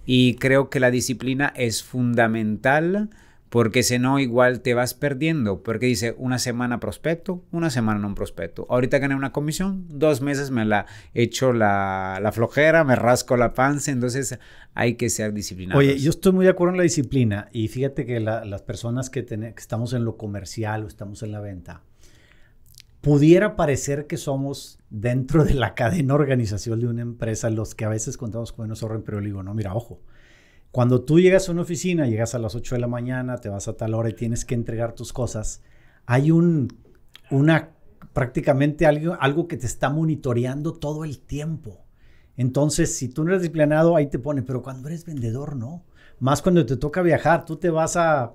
[0.05, 3.11] Y creo que la disciplina es fundamental
[3.53, 8.15] porque si no igual te vas perdiendo, porque dice una semana prospecto, una semana no
[8.15, 8.67] prospecto.
[8.71, 13.53] Ahorita gané una comisión, dos meses me la echo la, la flojera, me rasco la
[13.53, 14.39] panza, entonces
[14.73, 15.79] hay que ser disciplinados.
[15.79, 19.27] Oye, yo estoy muy de acuerdo en la disciplina y fíjate que las personas que,
[19.27, 21.83] que estamos en lo comercial o estamos en la venta,
[23.03, 27.89] pudiera parecer que somos dentro de la cadena organización de una empresa los que a
[27.89, 30.01] veces contamos con unos ahorros, pero digo, no, mira, ojo,
[30.71, 33.69] cuando tú llegas a una oficina, llegas a las 8 de la mañana, te vas
[33.69, 35.63] a tal hora y tienes que entregar tus cosas,
[36.07, 36.69] hay un,
[37.31, 37.71] una,
[38.13, 41.85] prácticamente algo, algo que te está monitoreando todo el tiempo.
[42.37, 45.85] Entonces, si tú no eres disciplinado, ahí te pone, pero cuando eres vendedor, no.
[46.21, 48.33] Más cuando te toca viajar, tú te vas a,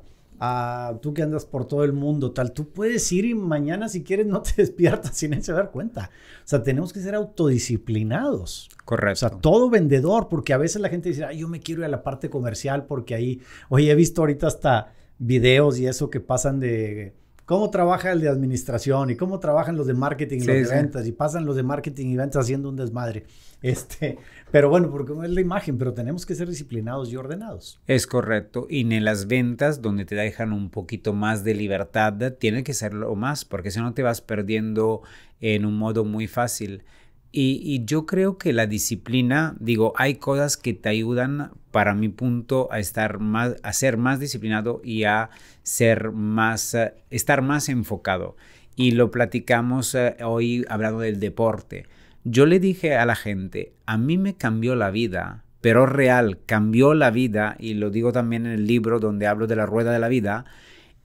[1.01, 4.27] tú que andas por todo el mundo, tal, tú puedes ir y mañana si quieres
[4.27, 6.11] no te despiertas sin se dar cuenta.
[6.39, 8.69] O sea, tenemos que ser autodisciplinados.
[8.85, 9.25] Correcto.
[9.25, 11.89] O sea, todo vendedor, porque a veces la gente dice, yo me quiero ir a
[11.89, 16.59] la parte comercial porque ahí, oye, he visto ahorita hasta videos y eso que pasan
[16.59, 17.13] de
[17.47, 21.07] cómo trabaja el de administración y cómo trabajan los de marketing y los de ventas
[21.07, 23.25] y pasan los de marketing y ventas haciendo un desmadre.
[23.61, 24.17] Este,
[24.51, 27.79] pero bueno, porque es la imagen, pero tenemos que ser disciplinados y ordenados.
[27.87, 28.67] Es correcto.
[28.69, 33.15] Y en las ventas, donde te dejan un poquito más de libertad, tiene que serlo
[33.15, 35.01] más, porque si no te vas perdiendo
[35.39, 36.83] en un modo muy fácil.
[37.31, 42.67] Y, yo creo que la disciplina, digo, hay cosas que te ayudan, para mi punto,
[42.71, 45.29] a estar más, a ser más disciplinado y a
[45.61, 46.75] ser más,
[47.09, 48.35] estar más enfocado.
[48.75, 51.85] Y lo platicamos eh, hoy hablando del deporte.
[52.23, 56.93] Yo le dije a la gente, a mí me cambió la vida, pero real, cambió
[56.93, 59.99] la vida, y lo digo también en el libro donde hablo de la rueda de
[59.99, 60.45] la vida,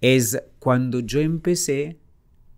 [0.01, 1.99] es cuando yo empecé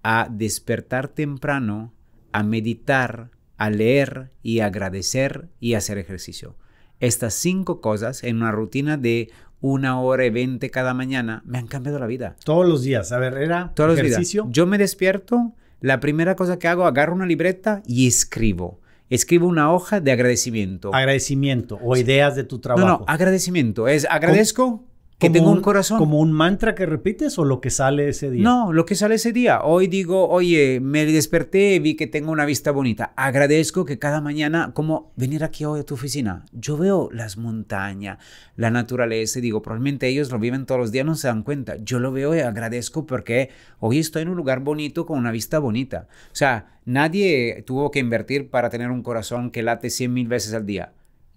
[0.02, 1.92] a despertar temprano,
[2.32, 6.56] a meditar, a leer y agradecer y hacer ejercicio.
[7.00, 9.30] Estas cinco cosas en una rutina de
[9.60, 12.36] una hora y veinte cada mañana me han cambiado la vida.
[12.44, 13.12] Todos los días.
[13.12, 14.42] A ver, era Todos ejercicio.
[14.42, 14.56] Los días.
[14.56, 18.80] Yo me despierto la primera cosa que hago, agarro una libreta y escribo.
[19.10, 20.94] Escribo una hoja de agradecimiento.
[20.94, 22.86] Agradecimiento o ideas de tu trabajo.
[22.86, 23.86] No, no, agradecimiento.
[23.86, 24.84] Es agradezco
[25.18, 25.98] que tengo un, corazón.
[25.98, 28.42] ¿Como un mantra que repites o lo que sale ese día?
[28.42, 29.62] No, lo que sale ese día.
[29.62, 33.12] Hoy digo, oye, me desperté, vi que tengo una vista bonita.
[33.16, 38.18] Agradezco que cada mañana, como venir aquí hoy a tu oficina, yo veo las montañas,
[38.56, 41.76] la naturaleza, y digo, probablemente ellos lo viven todos los días, no se dan cuenta.
[41.76, 45.58] Yo lo veo y agradezco porque hoy estoy en un lugar bonito con una vista
[45.58, 46.08] bonita.
[46.26, 50.54] O sea, nadie tuvo que invertir para tener un corazón que late 100 mil veces
[50.54, 50.92] al día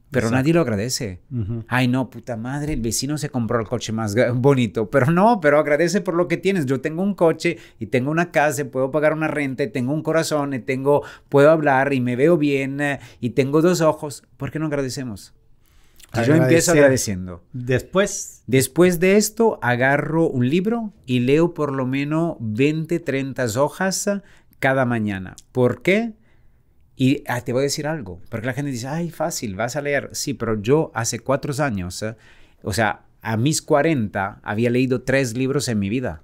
[0.10, 1.20] pero nadie lo agradece.
[1.68, 4.90] Ay, no, puta madre, el vecino se compró el coche más bonito.
[4.90, 6.66] Pero no, pero agradece por lo que tienes.
[6.66, 10.04] Yo tengo un coche y tengo una casa, puedo pagar una renta, y tengo un
[10.04, 14.24] corazón, y tengo, puedo hablar y me veo bien eh, y tengo dos ojos.
[14.38, 15.34] ¿Por qué no agradecemos?
[16.26, 17.44] Yo empiezo agradeciendo.
[17.52, 18.44] Después.
[18.48, 24.10] Después de esto, agarro un libro y leo por lo menos 20, 30 hojas
[24.60, 25.36] cada mañana.
[25.52, 26.14] ¿Por qué?
[27.00, 29.82] Y ah, te voy a decir algo, porque la gente dice, ay, fácil, vas a
[29.82, 30.10] leer.
[30.14, 32.16] Sí, pero yo hace cuatro años, eh,
[32.64, 36.24] o sea, a mis 40, había leído tres libros en mi vida.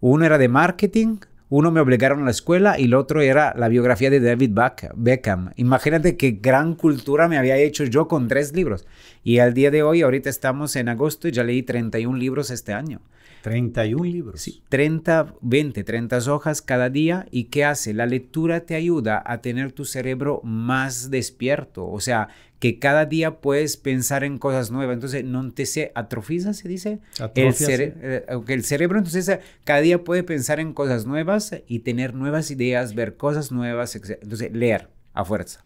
[0.00, 3.68] Uno era de marketing, uno me obligaron a la escuela y el otro era la
[3.68, 4.56] biografía de David
[4.96, 5.50] Beckham.
[5.56, 8.86] Imagínate qué gran cultura me había hecho yo con tres libros.
[9.22, 12.72] Y al día de hoy, ahorita estamos en agosto y ya leí 31 libros este
[12.72, 13.00] año.
[13.42, 14.40] 31 libros.
[14.40, 17.26] Sí, 30, 20, 30 hojas cada día.
[17.30, 17.94] ¿Y qué hace?
[17.94, 21.88] La lectura te ayuda a tener tu cerebro más despierto.
[21.88, 22.28] O sea,
[22.58, 24.94] que cada día puedes pensar en cosas nuevas.
[24.94, 27.00] Entonces, no te se atrofiza, se dice.
[27.18, 31.80] Atrofia, el, eh, el cerebro, entonces, eh, cada día puede pensar en cosas nuevas y
[31.80, 33.96] tener nuevas ideas, ver cosas nuevas.
[33.96, 35.64] Entonces, leer a fuerza.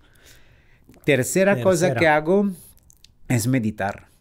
[1.05, 1.61] Tercera.
[1.61, 2.51] cosa que hago
[3.29, 4.14] es meditar.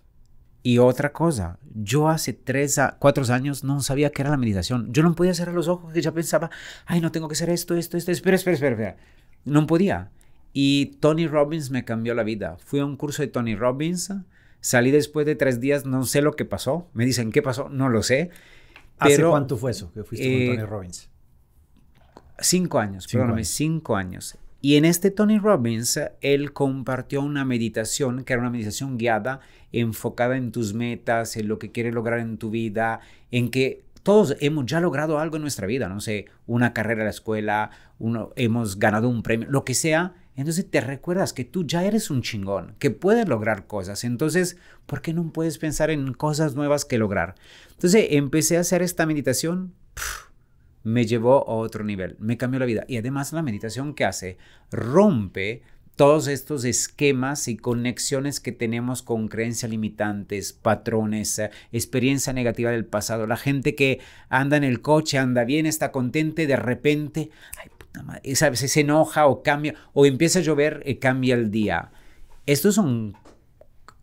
[0.66, 4.94] Y otra cosa, yo hace tres a cuatro años no sabía qué era la meditación.
[4.94, 6.50] Yo no podía cerrar los ojos, que ya pensaba,
[6.86, 8.98] ay, no tengo que hacer esto, esto, esto, espera, espera, espera, espera.
[9.44, 10.10] No podía.
[10.54, 12.58] Y Tony Robbins me cambió la vida.
[12.64, 14.14] Fui a un curso de Tony Robbins,
[14.62, 16.88] salí después de tres días, no sé lo que pasó.
[16.94, 17.68] Me dicen, ¿qué pasó?
[17.68, 18.30] No lo sé.
[19.00, 21.10] ¿Hace cuánto fue eso que fuiste con eh, Tony Robbins?
[22.40, 24.38] Cinco años, perdóname, cinco años.
[24.66, 29.42] Y en este Tony Robbins, él compartió una meditación que era una meditación guiada,
[29.74, 34.38] enfocada en tus metas, en lo que quieres lograr en tu vida, en que todos
[34.40, 38.32] hemos ya logrado algo en nuestra vida, no sé, una carrera en la escuela, uno,
[38.38, 40.14] hemos ganado un premio, lo que sea.
[40.38, 44.06] Entonces te recuerdas que tú ya eres un chingón, que puedes lograr cosas.
[44.06, 44.56] Entonces,
[44.86, 47.36] ¿por qué no puedes pensar en cosas nuevas que lograr?
[47.72, 49.74] Entonces empecé a hacer esta meditación
[50.84, 52.84] me llevó a otro nivel, me cambió la vida.
[52.88, 54.38] Y además la meditación que hace
[54.72, 55.64] rompe
[55.96, 62.86] todos estos esquemas y conexiones que tenemos con creencias limitantes, patrones, eh, experiencia negativa del
[62.86, 63.28] pasado.
[63.28, 67.30] La gente que anda en el coche, anda bien, está contenta y de repente,
[67.62, 71.92] ay, puta madre, se enoja o cambia, o empieza a llover y cambia el día.
[72.46, 73.16] Estos son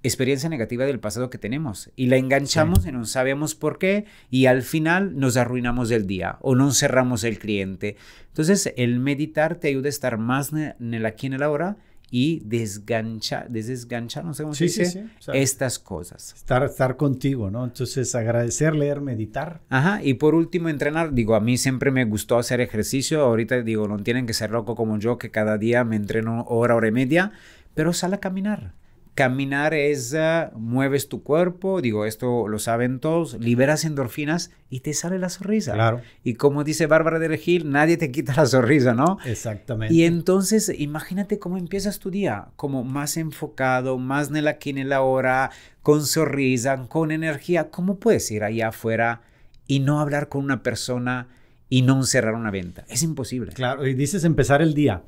[0.03, 4.47] experiencia negativa del pasado que tenemos y la enganchamos y no sabemos por qué y
[4.47, 7.97] al final nos arruinamos el día o no cerramos el cliente.
[8.29, 11.77] Entonces el meditar te ayuda a estar más en el aquí en el ahora
[12.13, 16.35] y desganchar, desganchar, no sé cómo se dice, estas cosas.
[16.35, 17.65] Estar, estar contigo, ¿no?
[17.65, 19.61] Entonces agradecer, leer, meditar.
[19.69, 23.87] Ajá, y por último entrenar, digo, a mí siempre me gustó hacer ejercicio, ahorita digo,
[23.87, 26.93] no tienen que ser loco como yo que cada día me entreno hora, hora y
[26.93, 27.31] media,
[27.75, 28.80] pero sal a caminar
[29.15, 34.95] Caminar es, uh, mueves tu cuerpo, digo, esto lo saben todos, liberas endorfinas y te
[34.95, 35.73] sale la sonrisa.
[35.73, 36.01] Claro.
[36.23, 39.19] Y como dice Bárbara de Regil, nadie te quita la sonrisa, ¿no?
[39.27, 39.93] Exactamente.
[39.93, 44.89] Y entonces, imagínate cómo empiezas tu día, como más enfocado, más en el aquí, en
[44.89, 45.51] la hora,
[45.83, 47.71] con sonrisa, con energía.
[47.71, 49.23] ¿Cómo puedes ir allá afuera
[49.67, 51.29] y no hablar con una persona
[51.69, 52.85] y no cerrar una venta?
[52.89, 53.53] Es imposible.
[53.53, 55.03] Claro, y dices empezar el día.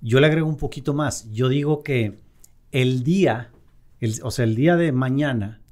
[0.00, 1.28] Yo le agrego un poquito más.
[1.32, 2.18] Yo digo que
[2.72, 3.50] el día,
[4.22, 5.62] o sea, el día de mañana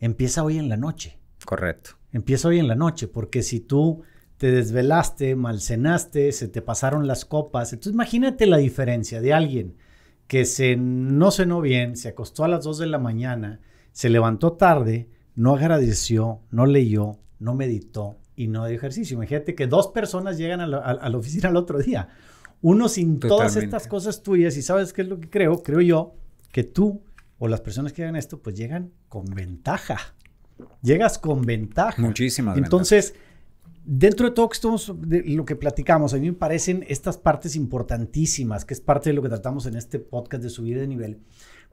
[0.00, 1.18] empieza hoy en la noche.
[1.44, 1.92] Correcto.
[2.12, 4.02] Empieza hoy en la noche, porque si tú
[4.36, 9.76] te desvelaste, malcenaste, se te pasaron las copas, entonces imagínate la diferencia de alguien
[10.26, 13.60] que se, no cenó bien, se acostó a las 2 de la mañana,
[13.92, 19.14] se levantó tarde, no agradeció, no leyó, no meditó y no dio ejercicio.
[19.14, 22.08] Imagínate que dos personas llegan a la, oficina al otro día.
[22.62, 26.14] Uno sin todas estas cosas tuyas, y sabes qué es lo que creo, creo yo,
[26.52, 27.02] que tú
[27.38, 30.14] o las personas que hagan esto, pues llegan con ventaja.
[30.82, 32.00] Llegas con ventaja.
[32.00, 33.14] Muchísimas Entonces,
[33.84, 34.48] dentro de todo
[34.98, 39.14] de lo que platicamos, a mí me parecen estas partes importantísimas, que es parte de
[39.14, 41.18] lo que tratamos en este podcast de subir de nivel,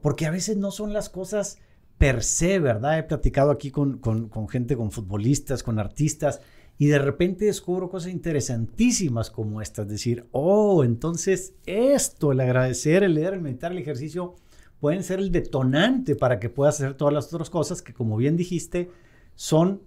[0.01, 1.59] porque a veces no son las cosas
[1.99, 2.97] per se, ¿verdad?
[2.97, 6.41] He platicado aquí con, con gente, con futbolistas, con artistas,
[6.79, 13.15] y de repente descubro cosas interesantísimas como estas, decir, oh, entonces esto, el agradecer, el
[13.15, 14.35] leer, el meditar, el ejercicio,
[14.79, 18.37] pueden ser el detonante para que puedas hacer todas las otras cosas que, como bien
[18.37, 18.89] dijiste,
[19.35, 19.81] son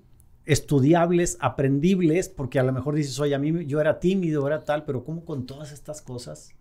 [0.45, 4.85] estudiables, aprendibles, porque a lo mejor dices, oye, a mí yo era tímido, era tal,
[4.85, 6.55] pero como con todas estas cosas,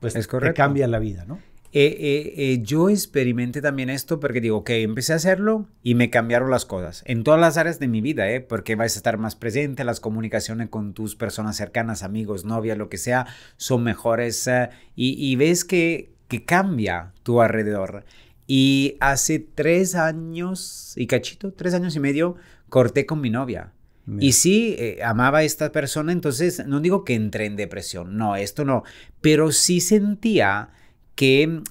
[0.00, 1.38] pues es te cambia la vida, ¿no?
[1.74, 6.10] Eh, eh, eh, yo experimenté también esto porque digo, ok, empecé a hacerlo y me
[6.10, 8.42] cambiaron las cosas en todas las áreas de mi vida, ¿eh?
[8.42, 12.90] porque vas a estar más presente, las comunicaciones con tus personas cercanas, amigos, novias, lo
[12.90, 14.46] que sea, son mejores
[14.94, 18.06] y, y, ves que, que cambia tu alrededor.
[18.46, 22.36] Y hace tres años y cachito, tres años y medio,
[22.70, 23.74] corté con mi novia.
[24.18, 28.34] Y sí, eh, amaba a esta persona, entonces no digo que entré en depresión, no,
[28.34, 28.82] esto no,
[29.20, 30.70] pero sí sentía
[31.14, 31.62] que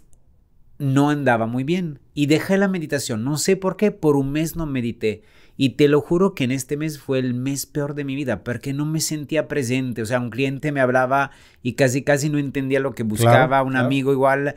[0.78, 4.56] no andaba muy bien y dejé la meditación, no sé por qué, por un mes
[4.56, 5.24] no medité.
[5.62, 8.44] Y te lo juro que en este mes fue el mes peor de mi vida
[8.44, 10.02] porque no me sentía presente.
[10.02, 11.30] O sea, un cliente me hablaba
[11.62, 14.56] y casi casi no entendía lo que buscaba, un amigo igual.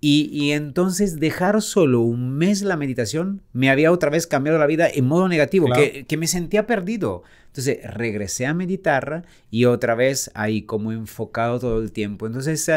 [0.00, 4.88] Y, entonces dejar solo un mes la meditación me había otra vez cambiado la vida
[4.92, 7.22] en modo negativo, que, que, me sentía perdido.
[7.46, 12.26] Entonces regresé a meditar y otra vez ahí como enfocado todo el tiempo.
[12.26, 12.68] Entonces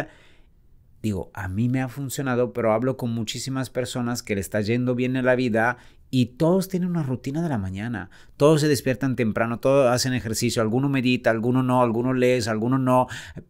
[1.02, 4.94] digo, a mí me ha funcionado, pero hablo con muchísimas personas que le está yendo
[4.94, 5.78] bien en la vida
[6.16, 8.12] y todos tienen una rutina de la mañana.
[8.38, 13.08] Todos se despiertan temprano, todos hacen ejercicio, alguno medita, alguno no, alguno lees, alguno no,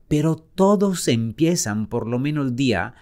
[0.08, 2.94] pero todos empiezan por lo menos el día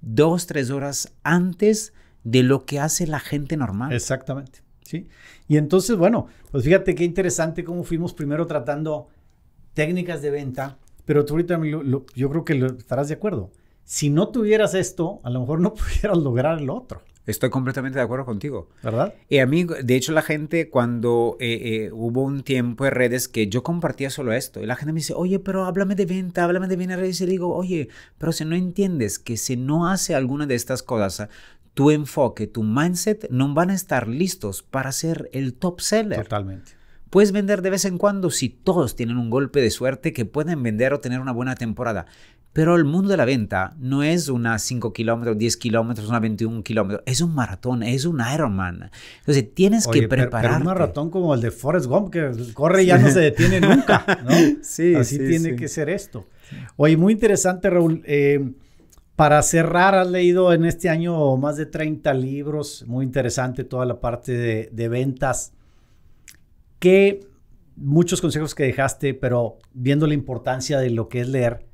[0.00, 1.92] dos, tres horas antes
[2.24, 3.92] de lo que hace la gente normal.
[3.92, 5.06] Exactamente, sí.
[5.48, 9.08] Y entonces, bueno, pues fíjate qué interesante cómo fuimos primero tratando
[9.74, 13.52] técnicas de venta, pero tú ahorita yo creo que estarás de acuerdo
[13.90, 17.02] si no tuvieras esto, a lo mejor no pudieras lograr lo otro.
[17.30, 18.68] Estoy completamente de acuerdo contigo.
[18.82, 19.14] ¿Verdad?
[19.28, 23.28] Y a mí, de hecho, la gente, cuando eh, eh, hubo un tiempo en redes
[23.28, 26.44] que yo compartía solo esto, y la gente me dice, oye, pero háblame de venta,
[26.44, 30.14] háblame de en redes, y digo, oye, pero si no entiendes que si no hace
[30.14, 31.28] alguna de estas cosas,
[31.74, 36.22] tu enfoque, tu mindset no van a estar listos para ser el top seller.
[36.22, 36.72] Totalmente.
[37.10, 40.62] Puedes vender de vez en cuando si todos tienen un golpe de suerte que pueden
[40.62, 42.06] vender o tener una buena temporada.
[42.52, 46.64] Pero el mundo de la venta no es una 5 kilómetros, 10 kilómetros, una 21
[46.64, 47.02] kilómetros.
[47.06, 48.90] Es un maratón, es un Ironman.
[49.20, 50.48] Entonces tienes que prepararte.
[50.48, 53.60] Pero, un maratón como el de Forrest Gump, que corre y ya no se detiene
[53.60, 54.04] nunca.
[54.24, 54.30] ¿no?
[54.62, 56.26] sí, Así tiene que ser esto.
[56.76, 58.02] Oye, muy interesante, Raúl.
[58.04, 58.50] Eh,
[59.14, 62.84] para cerrar, has leído en este año más de 30 libros.
[62.88, 65.52] Muy interesante toda la parte de, de ventas.
[66.80, 67.20] ¿Qué
[67.76, 71.69] muchos consejos que dejaste, pero viendo la importancia de lo que es leer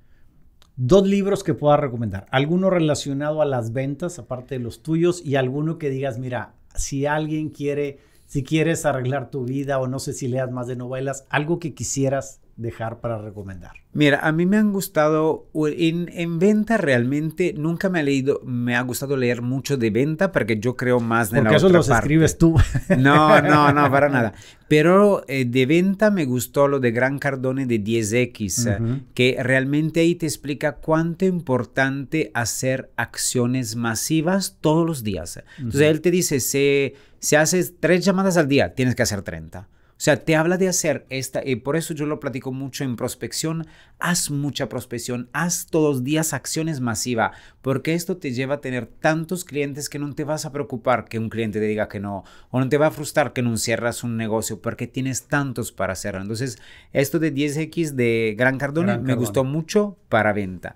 [0.78, 2.26] Dos libros que puedas recomendar.
[2.30, 7.06] Alguno relacionado a las ventas, aparte de los tuyos, y alguno que digas, mira, si
[7.06, 11.24] alguien quiere, si quieres arreglar tu vida o no sé si leas más de novelas,
[11.30, 13.72] algo que quisieras dejar para recomendar?
[13.92, 18.76] Mira, a mí me han gustado, en, en, venta realmente nunca me ha leído, me
[18.76, 21.88] ha gustado leer mucho de venta porque yo creo más de porque la eso los
[21.88, 22.56] escribes tú.
[22.98, 24.34] No, no, no, para nada.
[24.68, 30.14] Pero eh, de venta me gustó lo de Gran Cardone de 10X, que realmente ahí
[30.14, 35.42] te explica cuánto importante hacer acciones masivas todos los días.
[35.58, 39.68] Entonces él te dice, si, si haces tres llamadas al día, tienes que hacer 30.
[39.96, 42.96] O sea, te habla de hacer esta, y por eso yo lo platico mucho en
[42.96, 43.66] prospección.
[43.98, 48.84] Haz mucha prospección, haz todos los días acciones masivas, porque esto te lleva a tener
[48.86, 52.24] tantos clientes que no te vas a preocupar que un cliente te diga que no,
[52.50, 55.94] o no te va a frustrar que no cierras un negocio, porque tienes tantos para
[55.94, 56.20] hacerlo.
[56.20, 56.58] Entonces,
[56.92, 60.74] esto de 10X de Gran Cardone me gustó mucho para venta.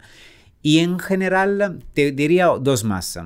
[0.62, 3.18] Y en general, te diría dos más.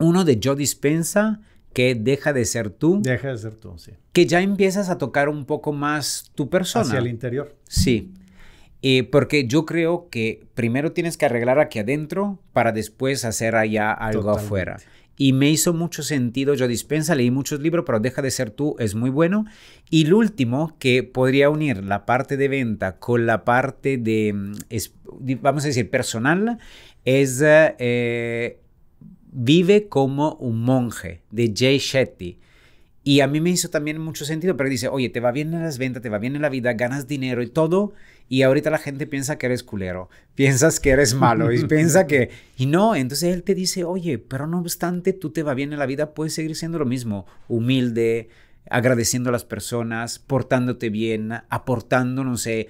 [0.00, 1.40] Uno de Joe Dispensa
[1.74, 3.00] que deja de ser tú.
[3.02, 3.92] Deja de ser tú, sí.
[4.12, 6.86] Que ya empiezas a tocar un poco más tu persona.
[6.86, 7.54] Hacia el interior.
[7.68, 8.14] Sí.
[8.80, 13.92] Eh, porque yo creo que primero tienes que arreglar aquí adentro para después hacer allá
[13.92, 14.76] algo afuera.
[15.16, 18.76] Y me hizo mucho sentido, yo dispensa, leí muchos libros, pero Deja de ser tú
[18.78, 19.46] es muy bueno.
[19.90, 25.40] Y el último, que podría unir la parte de venta con la parte de, mm,
[25.40, 26.58] vamos a decir, personal,
[27.04, 28.58] es eh,
[29.36, 32.38] Vive como un monje de Jay Shetty.
[33.02, 35.62] Y a mí me hizo también mucho sentido, pero dice, oye, te va bien en
[35.62, 37.92] las ventas, te va bien en la vida, ganas dinero y todo,
[38.28, 42.30] y ahorita la gente piensa que eres culero, piensas que eres malo, y piensa que...
[42.56, 45.80] Y no, entonces él te dice, oye, pero no obstante, tú te va bien en
[45.80, 48.28] la vida, puedes seguir siendo lo mismo, humilde,
[48.70, 52.68] agradeciendo a las personas, portándote bien, aportando, no sé,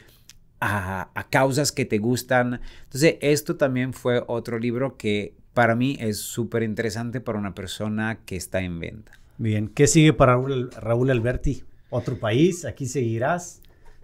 [0.60, 2.60] a, a causas que te gustan.
[2.84, 8.18] Entonces, esto también fue otro libro que para mí es súper interesante para una persona
[8.26, 9.12] que está en venta.
[9.38, 11.62] Bien, ¿qué sigue para Raúl, Alberti?
[11.90, 12.64] ¿Otro país?
[12.64, 13.60] ¿Aquí seguirás?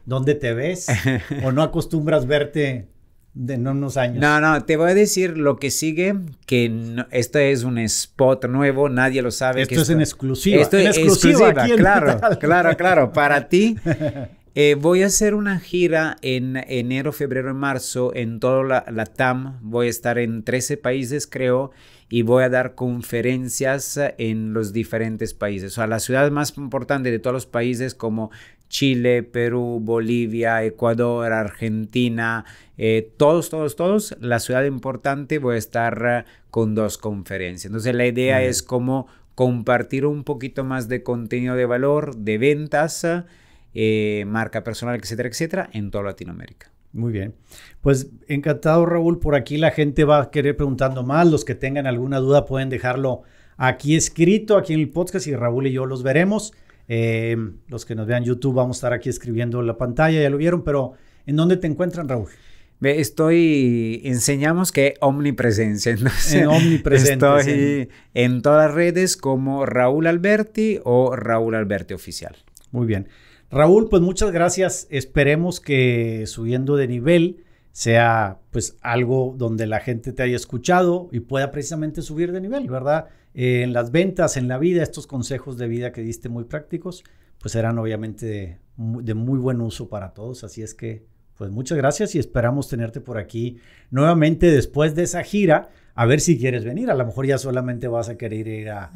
[0.07, 0.87] ¿Dónde te ves?
[1.45, 2.89] ¿O no acostumbras verte
[3.35, 4.19] de unos años?
[4.19, 8.89] No, no, te voy a decir lo que sigue, que esto es un spot nuevo,
[8.89, 9.63] nadie lo sabe.
[9.63, 10.63] Esto es en exclusiva.
[10.63, 13.77] Esto es exclusiva, claro, claro, claro, para ti.
[14.57, 19.59] Eh, voy a hacer una gira en enero, febrero y marzo en toda la, TAM.
[19.63, 21.71] Voy a estar en 13 países, creo,
[22.09, 25.73] y voy a dar conferencias en los diferentes países.
[25.73, 28.33] O sea, la ciudad más importante de todos los países como
[28.69, 32.45] Chile, Perú, Bolivia, Ecuador, Argentina,
[32.77, 37.67] eh, todos, todos, todos, la ciudad importante voy a estar con dos conferencias.
[37.67, 43.07] Entonces la idea es como compartir un poquito más de contenido de valor, de ventas
[43.75, 46.73] eh, marca personal, etcétera, etcétera, en toda Latinoamérica.
[46.93, 47.35] Muy bien.
[47.81, 49.21] Pues encantado, Raúl.
[49.21, 51.29] Por aquí la gente va a querer preguntando más.
[51.31, 53.23] Los que tengan alguna duda pueden dejarlo
[53.57, 56.53] aquí escrito, aquí en el podcast, y Raúl y yo los veremos.
[56.89, 57.37] Eh,
[57.69, 60.65] los que nos vean YouTube, vamos a estar aquí escribiendo la pantalla, ya lo vieron,
[60.65, 60.95] pero
[61.27, 62.29] ¿en dónde te encuentran, Raúl?
[62.83, 65.93] Estoy, enseñamos que omnipresencia.
[66.33, 67.27] en omnipresente.
[67.39, 72.35] Estoy en todas las redes como Raúl Alberti o Raúl Alberti Oficial.
[72.73, 73.07] Muy bien.
[73.51, 74.87] Raúl, pues muchas gracias.
[74.91, 81.21] Esperemos que subiendo de nivel sea pues algo donde la gente te haya escuchado y
[81.21, 83.09] pueda precisamente subir de nivel, ¿verdad?
[83.35, 87.05] Eh, en las ventas, en la vida, estos consejos de vida que diste muy prácticos,
[87.41, 90.45] pues serán obviamente de muy buen uso para todos.
[90.45, 91.05] Así es que,
[91.37, 93.59] pues muchas gracias y esperamos tenerte por aquí
[93.91, 95.71] nuevamente después de esa gira
[96.01, 96.91] a ver si quieres venir.
[96.91, 98.91] A lo mejor ya solamente vas a querer ir a,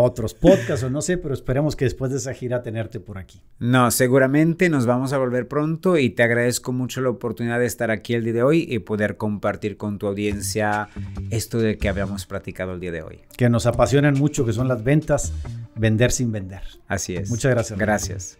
[0.00, 3.40] otros podcasts o no sé, pero esperemos que después de esa gira tenerte por aquí.
[3.60, 7.92] No, seguramente nos vamos a volver pronto y te agradezco mucho la oportunidad de estar
[7.92, 10.88] aquí el día de hoy y poder compartir con tu audiencia
[11.30, 13.20] esto de que habíamos platicado el día de hoy.
[13.36, 15.32] Que nos apasionan mucho, que son las ventas,
[15.76, 16.62] vender sin vender.
[16.88, 17.30] Así es.
[17.30, 17.78] Muchas gracias.
[17.78, 18.38] Gracias.